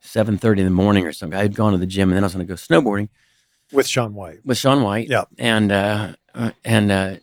[0.00, 1.38] seven thirty in the morning or something.
[1.38, 3.08] I had gone to the gym, and then I was going to go snowboarding
[3.72, 4.44] with Shaun White.
[4.44, 5.08] with Shaun White.
[5.08, 5.24] Yeah.
[5.38, 7.16] And uh, uh, and uh,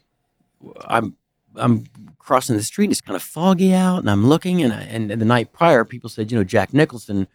[0.85, 1.15] I'm
[1.55, 1.85] I'm
[2.19, 2.91] crossing the street.
[2.91, 4.61] It's kind of foggy out, and I'm looking.
[4.61, 7.27] And I, and the night prior, people said, you know, Jack Nicholson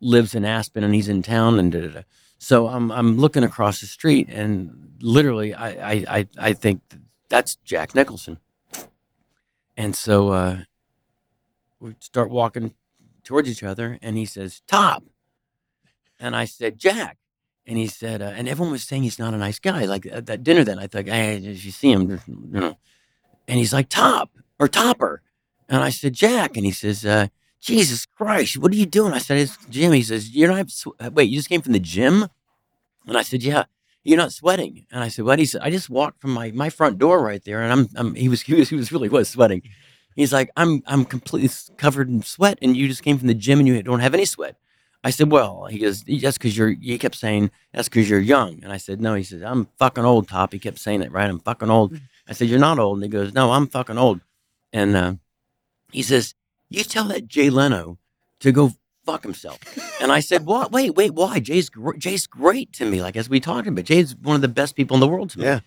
[0.00, 2.00] lives in Aspen, and he's in town, and da, da, da.
[2.38, 6.80] So I'm I'm looking across the street, and literally, I I I, think
[7.28, 8.38] that's Jack Nicholson.
[9.76, 10.58] And so uh,
[11.80, 12.74] we start walking
[13.24, 15.04] towards each other, and he says, "Top,"
[16.20, 17.18] and I said, "Jack."
[17.68, 19.86] And he said, uh, and everyone was saying he's not a nice guy.
[19.86, 22.78] Like at that dinner, then I thought, hey, you see him, you know.
[23.48, 24.30] And he's like, top
[24.60, 25.20] or topper.
[25.68, 26.56] And I said, Jack.
[26.56, 27.26] And he says, uh,
[27.60, 29.12] Jesus Christ, what are you doing?
[29.12, 29.92] I said, it's Jim.
[29.92, 32.26] He says, you're not, sw- wait, you just came from the gym?
[33.06, 33.64] And I said, yeah,
[34.04, 34.86] you're not sweating.
[34.90, 35.38] And I said, what?
[35.38, 37.62] He said, I just walked from my, my front door right there.
[37.62, 39.62] And I'm, I'm he was, he was, he was really was sweating.
[40.14, 42.58] He's like, I'm, I'm completely covered in sweat.
[42.62, 44.56] And you just came from the gym and you don't have any sweat.
[45.04, 48.62] I said, well, he goes, that's because you're, he kept saying, that's because you're young.
[48.64, 50.52] And I said, no, he said, I'm fucking old, Top.
[50.52, 51.28] He kept saying it, right?
[51.28, 51.96] I'm fucking old.
[52.26, 52.96] I said, you're not old.
[52.96, 54.20] And he goes, no, I'm fucking old.
[54.72, 55.14] And uh,
[55.92, 56.34] he says,
[56.68, 57.98] you tell that Jay Leno
[58.40, 58.72] to go
[59.04, 59.58] fuck himself.
[60.00, 60.72] And I said, what?
[60.72, 61.38] Wait, wait, why?
[61.38, 63.00] Jay's, gr- Jay's great to me.
[63.00, 65.38] Like, as we talked about, Jay's one of the best people in the world to
[65.38, 65.44] me.
[65.44, 65.60] Yeah.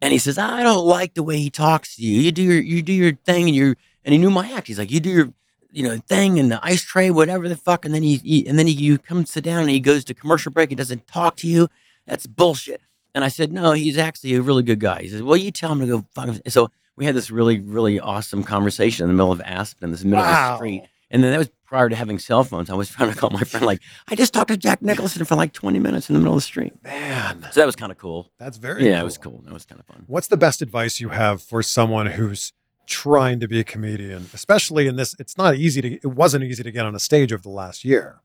[0.00, 2.20] And he says, I don't like the way he talks to you.
[2.20, 4.66] You do your, you do your thing and you're, and he knew my act.
[4.66, 5.32] He's like, you do your,
[5.70, 7.84] you know, thing and the ice tray, whatever the fuck.
[7.84, 10.12] And then he, he and then he, you come sit down and he goes to
[10.12, 10.70] commercial break.
[10.70, 11.68] He doesn't talk to you.
[12.04, 12.80] That's bullshit.
[13.14, 15.02] And I said, no, he's actually a really good guy.
[15.02, 16.48] He says, well, you tell him to go fuck himself.
[16.48, 16.70] So
[17.02, 20.30] we had this really, really awesome conversation in the middle of Aspen, this middle of
[20.30, 20.84] the street.
[21.10, 22.70] And then that was prior to having cell phones.
[22.70, 25.34] I was trying to call my friend, like, I just talked to Jack Nicholson for
[25.34, 26.72] like 20 minutes in the middle of the street.
[26.84, 28.30] Man, So that was kind of cool.
[28.38, 29.00] that's very yeah, cool.
[29.00, 29.42] it was cool.
[29.44, 30.04] That was kind of fun.
[30.06, 32.52] What's the best advice you have for someone who's
[32.86, 35.16] trying to be a comedian, especially in this?
[35.18, 35.92] It's not easy to.
[35.94, 38.20] It wasn't easy to get on a stage over the last year.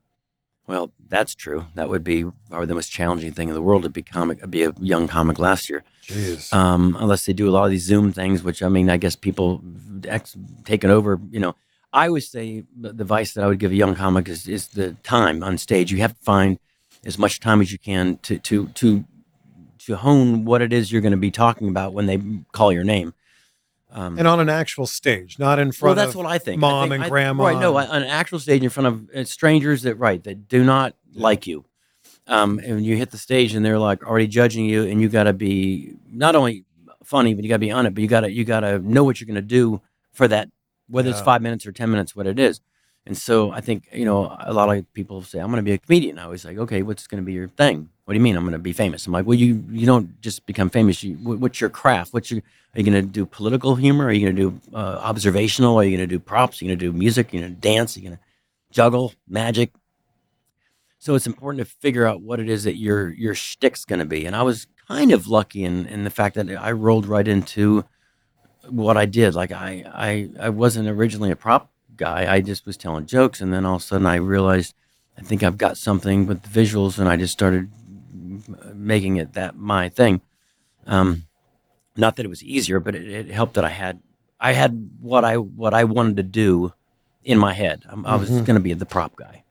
[0.68, 1.66] Well, that's true.
[1.76, 4.64] That would be probably the most challenging thing in the world to be comic, be
[4.64, 5.84] a young comic last year.
[6.04, 6.54] Jeez.
[6.54, 9.16] Um, unless they do a lot of these Zoom things, which I mean, I guess
[9.16, 9.62] people
[10.06, 11.20] ex- taken over.
[11.32, 11.56] You know,
[11.94, 14.68] I always say the the advice that I would give a young comic is is
[14.68, 15.92] the time on stage.
[15.92, 16.60] You have to find
[17.06, 19.06] as much time as you can to to to
[19.80, 22.20] to hone what it is you're going to be talking about when they
[22.52, 23.14] call your name.
[23.90, 25.96] Um, and on an actual stage, not in front.
[25.96, 26.60] well, that's of what I think.
[26.60, 27.44] I mom think- and I- grandma.
[27.46, 27.60] Right?
[27.60, 30.96] No, on an actual stage in front of uh, strangers that right that do not
[31.14, 31.66] like you.
[32.28, 35.24] Um, and you hit the stage and they're like already judging you, and you got
[35.24, 36.66] to be not only
[37.04, 37.94] funny, but you got to be on it.
[37.94, 39.82] But you got to you got to know what you're going to do
[40.12, 40.50] for that,
[40.90, 42.60] whether it's five minutes or ten minutes, what it is.
[43.06, 45.72] And so I think you know a lot of people say I'm going to be
[45.72, 46.20] a comedian.
[46.20, 47.90] I was like, okay, what's going to be your thing?
[48.08, 49.06] What do you mean I'm going to be famous?
[49.06, 51.04] I'm like, well, you you don't just become famous.
[51.04, 52.14] You, what's your craft?
[52.14, 52.40] What's your
[52.74, 54.06] are you going to do political humor?
[54.06, 55.76] Are you going to do uh, observational?
[55.76, 56.62] Are you going to do props?
[56.62, 57.34] Are you going to do music?
[57.34, 57.98] Are you going to dance?
[57.98, 58.24] Are you going to
[58.72, 59.74] juggle magic?
[61.00, 64.06] So it's important to figure out what it is that your your shtick's going to
[64.06, 64.26] be.
[64.26, 67.84] And I was kind of lucky in in the fact that I rolled right into
[68.70, 69.36] what I did.
[69.36, 72.34] Like I I I wasn't originally a prop guy.
[72.34, 74.76] I just was telling jokes, and then all of a sudden I realized
[75.18, 77.70] I think I've got something with the visuals, and I just started
[78.74, 80.22] making it that my thing.
[80.86, 81.24] Um,
[81.96, 84.00] not that it was easier, but it, it helped that I had
[84.40, 86.74] I had what I what I wanted to do
[87.24, 87.84] in my head.
[87.90, 88.46] I'm, I was Mhm.
[88.46, 89.44] going to be the prop guy.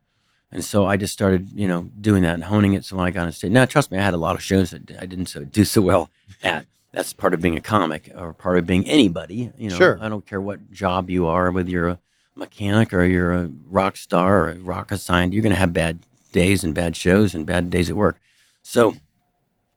[0.53, 2.85] And so I just started, you know, doing that and honing it.
[2.85, 4.71] So when I got on stage, now trust me, I had a lot of shows
[4.71, 6.09] that I didn't so do so well
[6.43, 6.67] at.
[6.93, 9.53] That's part of being a comic or part of being anybody.
[9.59, 9.99] You know, Sure.
[10.01, 11.99] I don't care what job you are, whether you're a
[12.35, 15.99] mechanic or you're a rock star or a rocket scientist, you're going to have bad
[16.33, 18.19] days and bad shows and bad days at work.
[18.67, 18.95] So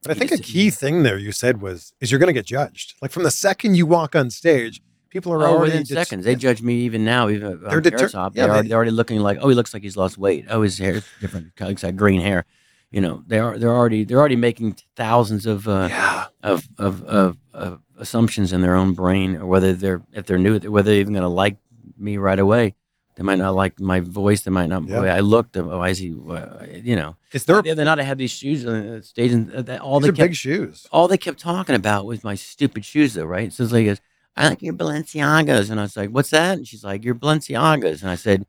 [0.04, 2.46] But I think a key thing there you said was is you're going to get
[2.46, 2.96] judged.
[3.02, 6.26] Like from the second you walk on stage, people are oh, already within det- seconds,
[6.26, 7.30] they judge me even now.
[7.30, 9.84] Even They're deter- yeah, they're, already, they- they're already looking like, oh, he looks like
[9.84, 10.46] he's lost weight.
[10.50, 11.52] Oh, his hair is different.
[11.58, 12.46] He looks like green hair.
[12.92, 16.26] You know, they are they're already they're already making thousands of uh, Yeah.
[16.42, 20.58] of, of, of, of assumptions in their own brain, or whether they're if they're new,
[20.60, 21.58] whether they're even going to like
[21.98, 22.74] me right away.
[23.20, 24.44] They might not like my voice.
[24.44, 25.02] They might not Yeah.
[25.02, 25.58] I looked.
[25.58, 26.16] Oh, why is he?
[26.30, 29.34] uh, You know, Is there the other night I had these shoes on the stage,
[29.34, 30.88] and uh, all these they are kept big shoes?
[30.94, 33.52] all they kept talking about was my stupid shoes, though, right?
[33.52, 34.00] So it's like, goes,
[34.38, 35.70] I like your Balenciagas.
[35.70, 36.60] And I was like, what's that?
[36.60, 38.04] And she's like, your Balenciagas.
[38.04, 38.46] And I said,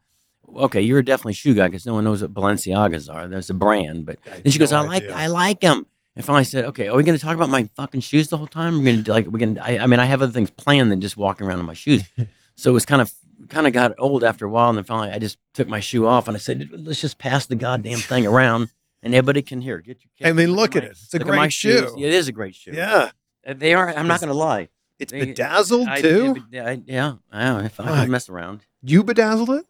[0.55, 3.27] okay, you're definitely a shoe guy because no one knows what Balenciagas are.
[3.27, 4.07] There's a brand.
[4.07, 5.85] But then she goes, I like, I like them.
[6.15, 8.37] And finally I said, okay, are we going to talk about my fucking shoes the
[8.37, 8.79] whole time?
[8.79, 11.01] We're going to like, we're going to, I mean, I have other things planned than
[11.01, 12.05] just walking around in my shoes.
[12.55, 13.13] so it was kind of,
[13.49, 14.69] kind of got old after a while.
[14.69, 17.47] And then finally I just took my shoe off and I said, let's just pass
[17.47, 18.71] the goddamn thing around
[19.03, 19.79] and everybody can hear.
[19.79, 20.99] Get your I mean, at look at my- it.
[21.03, 21.81] It's a look great shoes.
[21.91, 21.95] shoe.
[21.99, 22.73] It is a great shoe.
[22.75, 23.11] Yeah.
[23.47, 23.89] Uh, They are.
[23.97, 24.69] I'm not going to lie.
[24.99, 26.37] It's They- bedazzled I- too.
[26.53, 27.59] I- I- yeah, I know.
[27.65, 28.61] If I mess around.
[28.83, 29.67] you bedazzled it?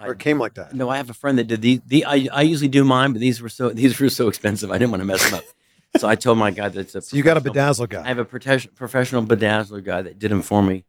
[0.00, 0.74] Or it came like that?
[0.74, 1.80] No, I have a friend that did the.
[1.86, 4.72] the I, I usually do mine, but these were so these were so expensive.
[4.72, 5.44] I didn't want to mess them up.
[5.98, 7.02] so I told my guy that's a.
[7.02, 8.02] So you got a bedazzle guy.
[8.02, 10.84] I have a prote- professional bedazzler guy that did them for me,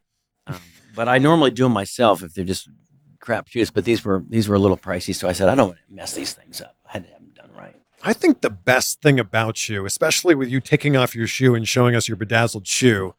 [0.48, 0.56] um,
[0.94, 2.68] but I normally do them myself if they're just
[3.20, 3.70] crap shoes.
[3.70, 5.94] But these were these were a little pricey, so I said I don't want to
[5.94, 6.76] mess these things up.
[6.86, 7.74] I had to have them done right.
[8.02, 11.66] I think the best thing about you, especially with you taking off your shoe and
[11.66, 13.14] showing us your bedazzled shoe,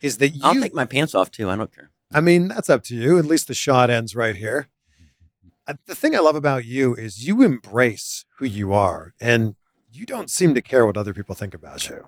[0.00, 0.40] is that you.
[0.44, 1.48] I'll take my pants off too.
[1.50, 1.90] I don't care.
[2.12, 3.18] I mean, that's up to you.
[3.18, 4.68] At least the shot ends right here.
[5.66, 9.56] Uh, The thing I love about you is you embrace who you are, and
[9.90, 12.06] you don't seem to care what other people think about you.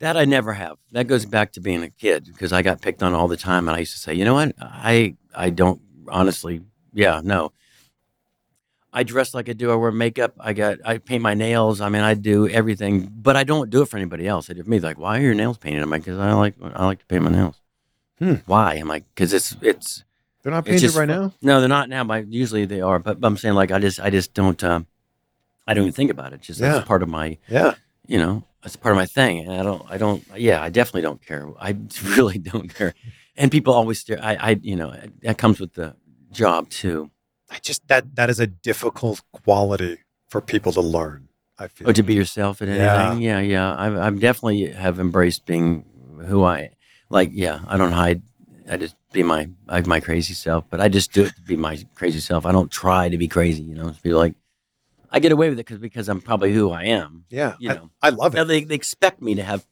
[0.00, 0.76] That I never have.
[0.92, 3.68] That goes back to being a kid because I got picked on all the time,
[3.68, 7.52] and I used to say, you know what, I I don't honestly, yeah, no.
[8.92, 9.72] I dress like I do.
[9.72, 10.34] I wear makeup.
[10.38, 10.78] I got.
[10.84, 11.80] I paint my nails.
[11.80, 14.48] I mean, I do everything, but I don't do it for anybody else.
[14.48, 14.78] I do for me.
[14.78, 15.82] Like, why are your nails painted?
[15.82, 17.60] I'm like, because I like I like to paint my nails.
[18.20, 18.34] Hmm.
[18.46, 18.74] Why?
[18.74, 20.04] I'm like, because it's it's
[20.42, 21.32] They're not painted just right now.
[21.42, 22.04] No, they're not now.
[22.04, 23.00] But usually they are.
[23.00, 24.62] But, but I'm saying like I just I just don't.
[24.62, 24.86] Um,
[25.66, 26.40] I don't even think about it.
[26.42, 26.74] Just Yeah.
[26.74, 27.74] that's part of my Yeah.
[28.06, 31.02] you know that's part of my thing and i don't i don't yeah i definitely
[31.02, 31.76] don't care i
[32.16, 32.94] really don't care
[33.36, 34.92] and people always stare i i you know
[35.22, 35.94] that comes with the
[36.32, 37.10] job too
[37.50, 39.98] I just that that is a difficult quality
[40.28, 41.28] for people to learn.
[41.58, 41.88] I feel.
[41.88, 42.74] or to be yourself at Yeah.
[43.04, 45.84] anything yeah yeah i i definitely have embraced being
[46.26, 46.70] who i
[47.10, 48.22] like yeah i don't hide
[48.68, 51.54] i just be my I, my crazy self but i just do it to be
[51.54, 54.34] my crazy self i don't try to be crazy you know be like
[55.14, 57.90] i get away with it because because i'm probably who i am yeah, you know.
[58.02, 58.36] I love it.
[58.36, 59.64] Now they, they expect me to have,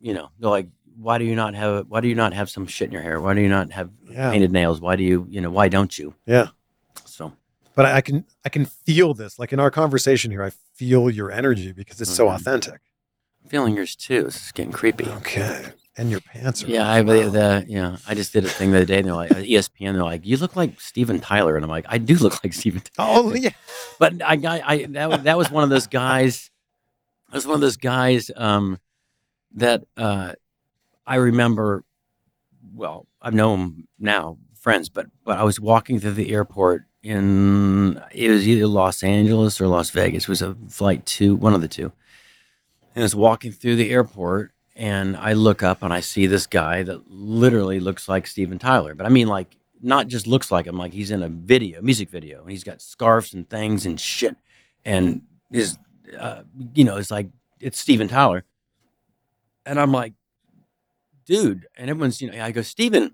[0.00, 2.66] you know, they're like, why do you not have why do you not have some
[2.66, 3.20] shit in your hair?
[3.20, 4.30] Why do you not have Yeah.
[4.30, 4.80] painted nails?
[4.80, 6.14] Why do you you know why don't you?
[6.26, 6.48] Yeah.
[7.04, 7.32] So
[7.74, 9.38] But I can I can feel this.
[9.38, 12.34] Like in our conversation here, I feel your energy because it's so Mhm.
[12.34, 12.80] authentic.
[13.44, 14.24] I'm feeling yours too.
[14.24, 15.06] This is getting creepy.
[15.20, 15.72] Okay.
[15.96, 16.68] And your pants are.
[16.68, 17.96] Yeah, I the, the yeah.
[18.06, 18.98] I just did a thing the other day.
[18.98, 19.92] And they're like E ESPN.
[19.94, 22.80] They're like, you look like Steven Tyler, and I'm like, I do look like Steven.
[22.96, 23.30] Tyler.
[23.30, 23.50] Oh yeah.
[23.98, 26.50] But I, I, I that, was- that was one of those guys.
[27.28, 28.78] That was one of those guys um,
[29.54, 30.34] that uh,
[31.06, 31.84] I remember.
[32.72, 34.88] Well, I know him now, friends.
[34.88, 39.66] But but I was walking through the airport in it was either Los Angeles or
[39.66, 40.24] Las Vegas.
[40.24, 41.92] It was a flight to one of the two.
[42.94, 46.46] And I was walking through the airport, and I look up and I see this
[46.46, 48.94] guy that literally looks like Steven Tyler.
[48.94, 52.08] But I mean, like not just looks like him, like he's in a video, music
[52.08, 54.36] video, and he's got scarves and things and shit,
[54.86, 55.20] and
[55.52, 55.76] his,
[56.18, 57.28] uh, you know, it's like
[57.60, 58.42] it's Steven Tyler,
[59.66, 60.14] and I'm like,
[61.26, 63.12] dude, and everyone's, you know, I go, Steven.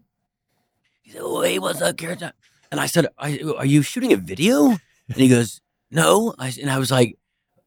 [1.02, 2.22] He said, "Oh, hey, what's up, Carrot
[2.70, 4.68] And I said, "Are you shooting a video?"
[5.08, 5.60] And he goes,
[5.90, 7.18] "No." I, and I was like,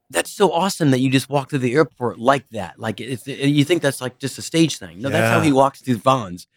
[0.09, 2.79] "That's so awesome that you just walk through the airport like that.
[2.79, 5.01] Like it's, you think that's like just a stage thing?
[5.01, 6.47] No, that's how he walks through Vons,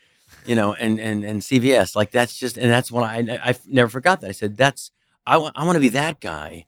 [0.46, 1.94] you know, and and and CVS.
[1.96, 4.28] Like that's just, and that's when I I never forgot that.
[4.28, 4.90] I said, "That's
[5.26, 6.66] I want I want to be that guy."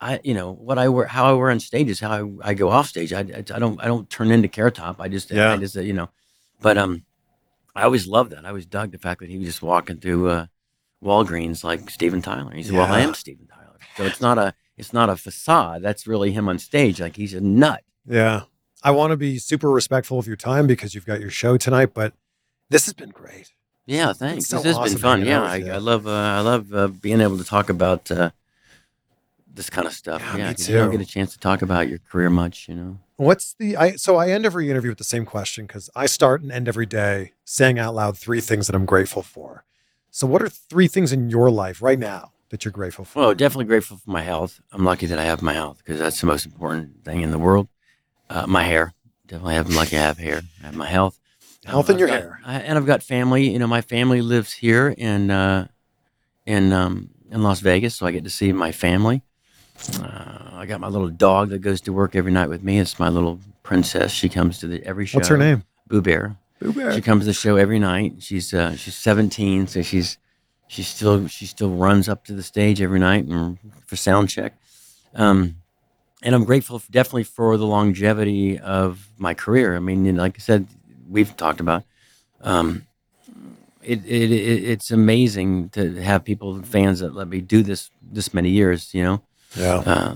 [0.00, 2.54] I, you know, what I wear, how I wear on stage is how I, I
[2.54, 3.12] go off stage.
[3.12, 5.00] I, I, I don't, I don't turn into Carrot Top.
[5.00, 5.52] I just, Yeah.
[5.52, 6.08] I just, uh, you know,
[6.60, 7.04] but um,
[7.76, 8.44] I always loved that.
[8.44, 10.46] I always dug the fact that he was just walking through uh,
[11.04, 12.52] Walgreens like Steven Tyler.
[12.52, 15.80] He said, "Well, I am Steven Tyler." So it's not a, it's not a facade.
[15.80, 17.00] That's really him on stage.
[17.00, 17.84] Like he's a nut.
[18.04, 18.42] Yeah.
[18.82, 21.94] I want to be super respectful of your time because you've got your show tonight,
[21.94, 22.14] but
[22.68, 23.52] this has been great.
[23.86, 24.46] Yeah, thanks.
[24.46, 25.24] so this has awesome been fun.
[25.24, 25.56] Yeah, I.
[25.74, 28.30] I love, uh, I love uh, being able to talk about uh,
[29.54, 30.20] this kind of stuff.
[30.20, 32.68] Yeah, Yeah, me 'cause you don't get a chance to talk about your career much.
[32.68, 32.98] You know.
[33.16, 36.42] What's the I so I end every interview with the same question because I start
[36.42, 39.64] and end every day saying out loud three things that I'm grateful for.
[40.10, 43.18] So what are three things in your life right now that you're grateful for?
[43.18, 44.60] Well, definitely grateful for my health.
[44.70, 47.38] I'm lucky that I have my health because that's the most important thing in the
[47.38, 47.66] world.
[48.30, 48.94] Uh, my hair,
[49.26, 50.42] definitely have, I'm lucky I have hair.
[50.62, 51.18] I have my health.
[51.64, 52.40] Health Um, in your got- hair.
[52.44, 53.50] I, and I've got family.
[53.50, 55.66] You know, my family lives here in uh,
[56.46, 59.22] in um, in Las Vegas, so I get to see my family.
[60.00, 62.78] Uh, I got my little dog that goes to work every night with me.
[62.78, 64.12] It's my little princess.
[64.12, 65.18] She comes to the every show.
[65.18, 65.64] What's her name?
[65.88, 66.36] Boo Bear.
[66.60, 66.92] Boo Bear.
[66.92, 68.16] She comes to the show every night.
[68.22, 70.18] She's uh, she's 17, so she's
[70.72, 74.54] she still she still runs up to the stage every night and for sound check.
[75.14, 75.56] Um,
[76.22, 79.76] and I'm grateful f- definitely for the longevity of my career.
[79.76, 80.66] I mean, you know, like I said,
[81.10, 81.82] we've talked about.
[82.40, 82.86] Um,
[83.82, 88.32] it, it, it it's amazing to have people fans that let me do this this
[88.32, 88.94] many years.
[88.94, 89.22] You know,
[89.56, 90.14] Yeah.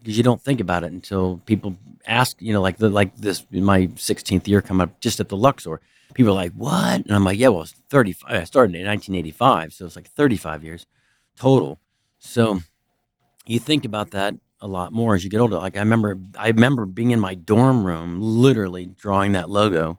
[0.00, 3.46] because you don't think about it until people ask, you know, like the like this
[3.52, 5.80] in my 16th year coming up just at the Luxor.
[6.12, 8.30] People are like, "What?" And I'm like, "Yeah, well, it's 35.
[8.30, 10.86] I started in 1985, so it's like 35 years
[11.36, 11.78] total."
[12.18, 12.60] So
[13.46, 15.56] you think about that a lot more as you get older.
[15.56, 19.98] Like I remember, I remember being in my dorm room, literally drawing that logo,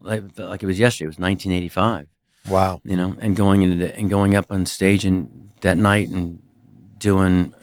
[0.00, 1.04] like like it was yesterday.
[1.06, 2.08] It was 1985
[2.48, 2.80] Wow.
[2.84, 6.40] you know, and going into the, and going up on stage and that night and
[6.98, 7.54] doing.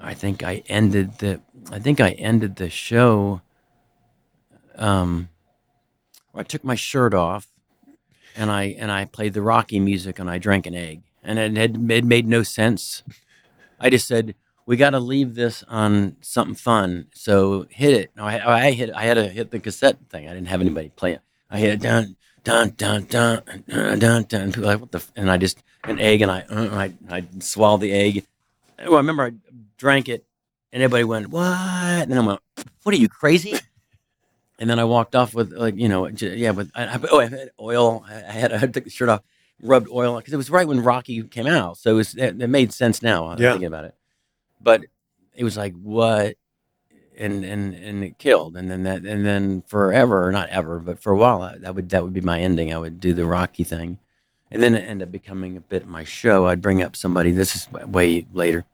[0.00, 1.40] I think I ended the.
[1.72, 3.40] I think I ended the show.
[4.76, 5.28] Um,
[6.34, 7.48] I took my shirt off,
[8.36, 11.56] and I and I played the Rocky music and I drank an egg, and it
[11.56, 13.02] had it made no sense.
[13.80, 14.34] I just said
[14.66, 18.10] we got to leave this on something fun, so hit it.
[18.16, 18.90] No, I, I hit.
[18.94, 20.28] I had to hit the cassette thing.
[20.28, 21.20] I didn't have anybody play it.
[21.50, 24.52] I hit it down dun dun dun dun dun dun.
[24.52, 24.98] People like, what the?
[24.98, 25.12] F-?
[25.16, 28.26] And I just an egg, and I uh, I I swallowed the egg.
[28.78, 29.32] Well, I remember I
[29.76, 30.24] drank it,
[30.72, 32.40] and everybody went, "What?" And then I went,
[32.82, 33.54] "What are you crazy?"
[34.58, 37.26] And then I walked off with like you know yeah, with I, I, oh I
[37.28, 38.04] had oil.
[38.08, 39.22] I had I had to the shirt off,
[39.62, 42.48] rubbed oil because it was right when Rocky came out, so it was it, it
[42.48, 43.26] made sense now.
[43.28, 43.52] uh, Yeah.
[43.52, 43.94] thinking about it,
[44.60, 44.84] but
[45.34, 46.34] it was like what?
[47.16, 48.56] And and and it killed.
[48.56, 51.88] And then that and then forever not ever but for a while I- that would
[51.90, 52.72] that would be my ending.
[52.74, 53.98] I would do the rocky thing.
[54.50, 56.46] And then it ended up becoming a bit of my show.
[56.46, 58.64] I'd bring up somebody this is way later.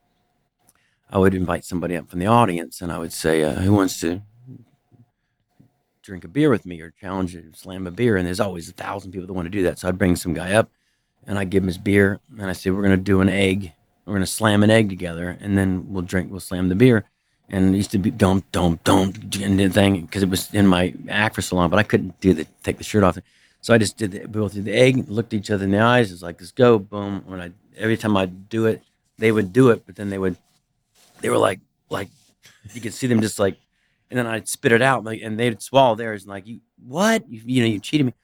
[1.11, 4.01] I would invite somebody up from the audience and i would say uh, who wants
[4.01, 4.23] to
[6.05, 8.73] drink a beer with me or challenge it slam a beer and there's always a
[8.73, 10.71] thousand people that want to do that so i'd bring some guy up
[11.27, 13.73] and i'd give him his beer and i say we're going to do an egg
[14.05, 17.05] we're going to slam an egg together and then we'll drink we'll slam the beer
[17.49, 20.67] and it used to be don't don't don't and the thing because it was in
[20.67, 23.19] my act for so long, but I couldn't do the take the shirt off.
[23.61, 25.81] So I just did the, we both did the egg, looked each other in the
[25.81, 26.13] eyes.
[26.13, 27.23] It's like let's go, boom.
[27.27, 28.83] When I every time I'd do it,
[29.19, 30.37] they would do it, but then they would
[31.21, 32.09] they were like like
[32.73, 33.59] you could see them just like,
[34.11, 37.29] and then I'd spit it out like, and they'd swallow theirs and like you what
[37.29, 38.15] you, you know you cheated me.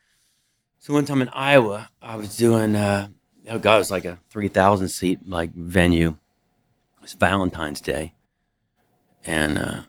[0.78, 3.08] So one time in Iowa, I was doing uh
[3.48, 6.10] oh god, it was like a three thousand seat like venue.
[6.96, 8.14] It was Valentine's Day
[9.24, 9.82] and uh,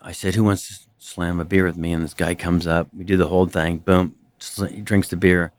[0.00, 2.88] I said, "Who wants to slam a beer with me?" And this guy comes up.
[2.94, 3.78] We do the whole thing.
[3.78, 5.52] Boom, sl- he drinks the beer,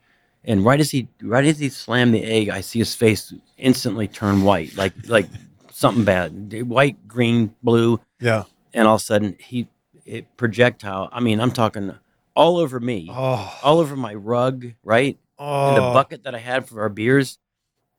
[0.44, 4.08] and right as he right as he slammed the egg, I see his face instantly
[4.08, 5.26] turn white, like like
[5.72, 8.44] something bad, white, green, blue, Yeah.
[8.74, 9.68] and all of a sudden he
[10.08, 11.08] it projectile.
[11.12, 11.94] I mean, I'm talking
[12.34, 13.58] all over me, Oh.
[13.62, 15.18] all over my rug, right?
[15.40, 15.68] Oh.
[15.68, 17.38] in the bucket that I had for our beers.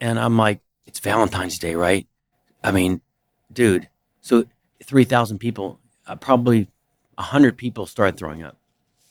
[0.02, 2.06] And I'm like, it's Valentine's Day, right?
[2.64, 3.00] I mean,
[3.54, 3.88] dude,
[4.22, 4.44] so
[4.84, 6.68] 3,000 people, uh, probably
[7.16, 8.58] 100 people started throwing up.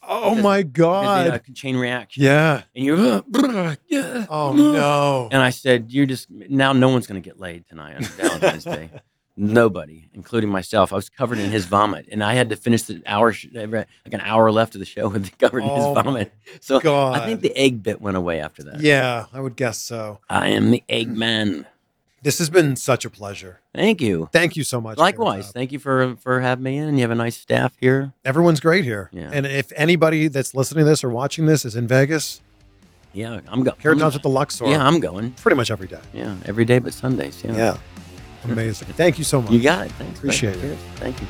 [0.03, 1.27] Oh Because- my they God.
[1.49, 2.23] a chain reaction.
[2.25, 2.63] Yeah.
[2.75, 2.97] And you're,
[3.89, 4.27] yeah.
[4.29, 5.29] Oh no.
[5.31, 8.65] And I said, you're just, now no one's going to get laid tonight on Valentine's
[8.65, 8.91] Day.
[9.41, 10.93] Nobody, including myself.
[10.93, 13.87] I was covered in his vomit, and I had to finish the hour, sh- like
[14.11, 16.33] an hour left of the show with covered in Oh, his vomit.
[16.61, 17.19] So God.
[17.21, 18.81] I think the egg bit went away after that.
[18.81, 20.19] Yeah, I would guess so.
[20.29, 21.67] I am the egg man.
[22.21, 23.61] This has been such a pleasure.
[23.73, 24.29] Thank you.
[24.33, 24.99] Thank you so much.
[24.99, 26.89] Likewise, thank you for for having me in.
[26.89, 28.13] And you have a nice staff here.
[28.25, 29.09] Everyone's great here.
[29.13, 29.31] Yeah.
[29.33, 32.41] And if anybody that's listening to this or watching this is in Vegas,
[33.13, 33.77] Yeah, I'm going.
[33.79, 34.67] Carrot Top's at the Luxor.
[34.67, 35.31] Yeah, I'm going.
[35.33, 36.01] pretty much every day.
[36.13, 37.41] Yeah, every day but Sundays.
[37.45, 37.55] Yeah.
[37.57, 37.77] Yeah.
[38.45, 38.89] Amazing.
[38.89, 39.53] Thank you so much.
[39.53, 39.93] You got it.
[39.93, 40.21] Thanks.
[40.21, 40.29] buddy.
[40.29, 40.61] Appreciate it.
[40.61, 40.79] Cheers.
[40.97, 41.27] Thank you.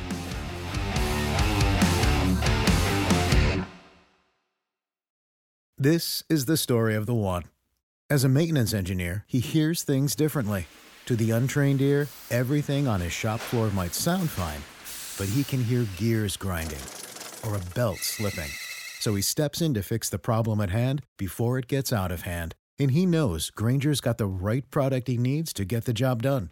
[5.77, 7.43] This is the story of the one.
[8.09, 10.67] As a maintenance engineer, he hears things differently.
[11.05, 14.61] To the untrained ear, everything on his shop floor might sound fine,
[15.17, 16.79] but he can hear gears grinding
[17.47, 18.49] or a belt slipping.
[18.99, 22.23] So he steps in to fix the problem at hand before it gets out of
[22.23, 22.55] hand.
[22.77, 26.51] And he knows Grainger's got the right product he needs to get the job done,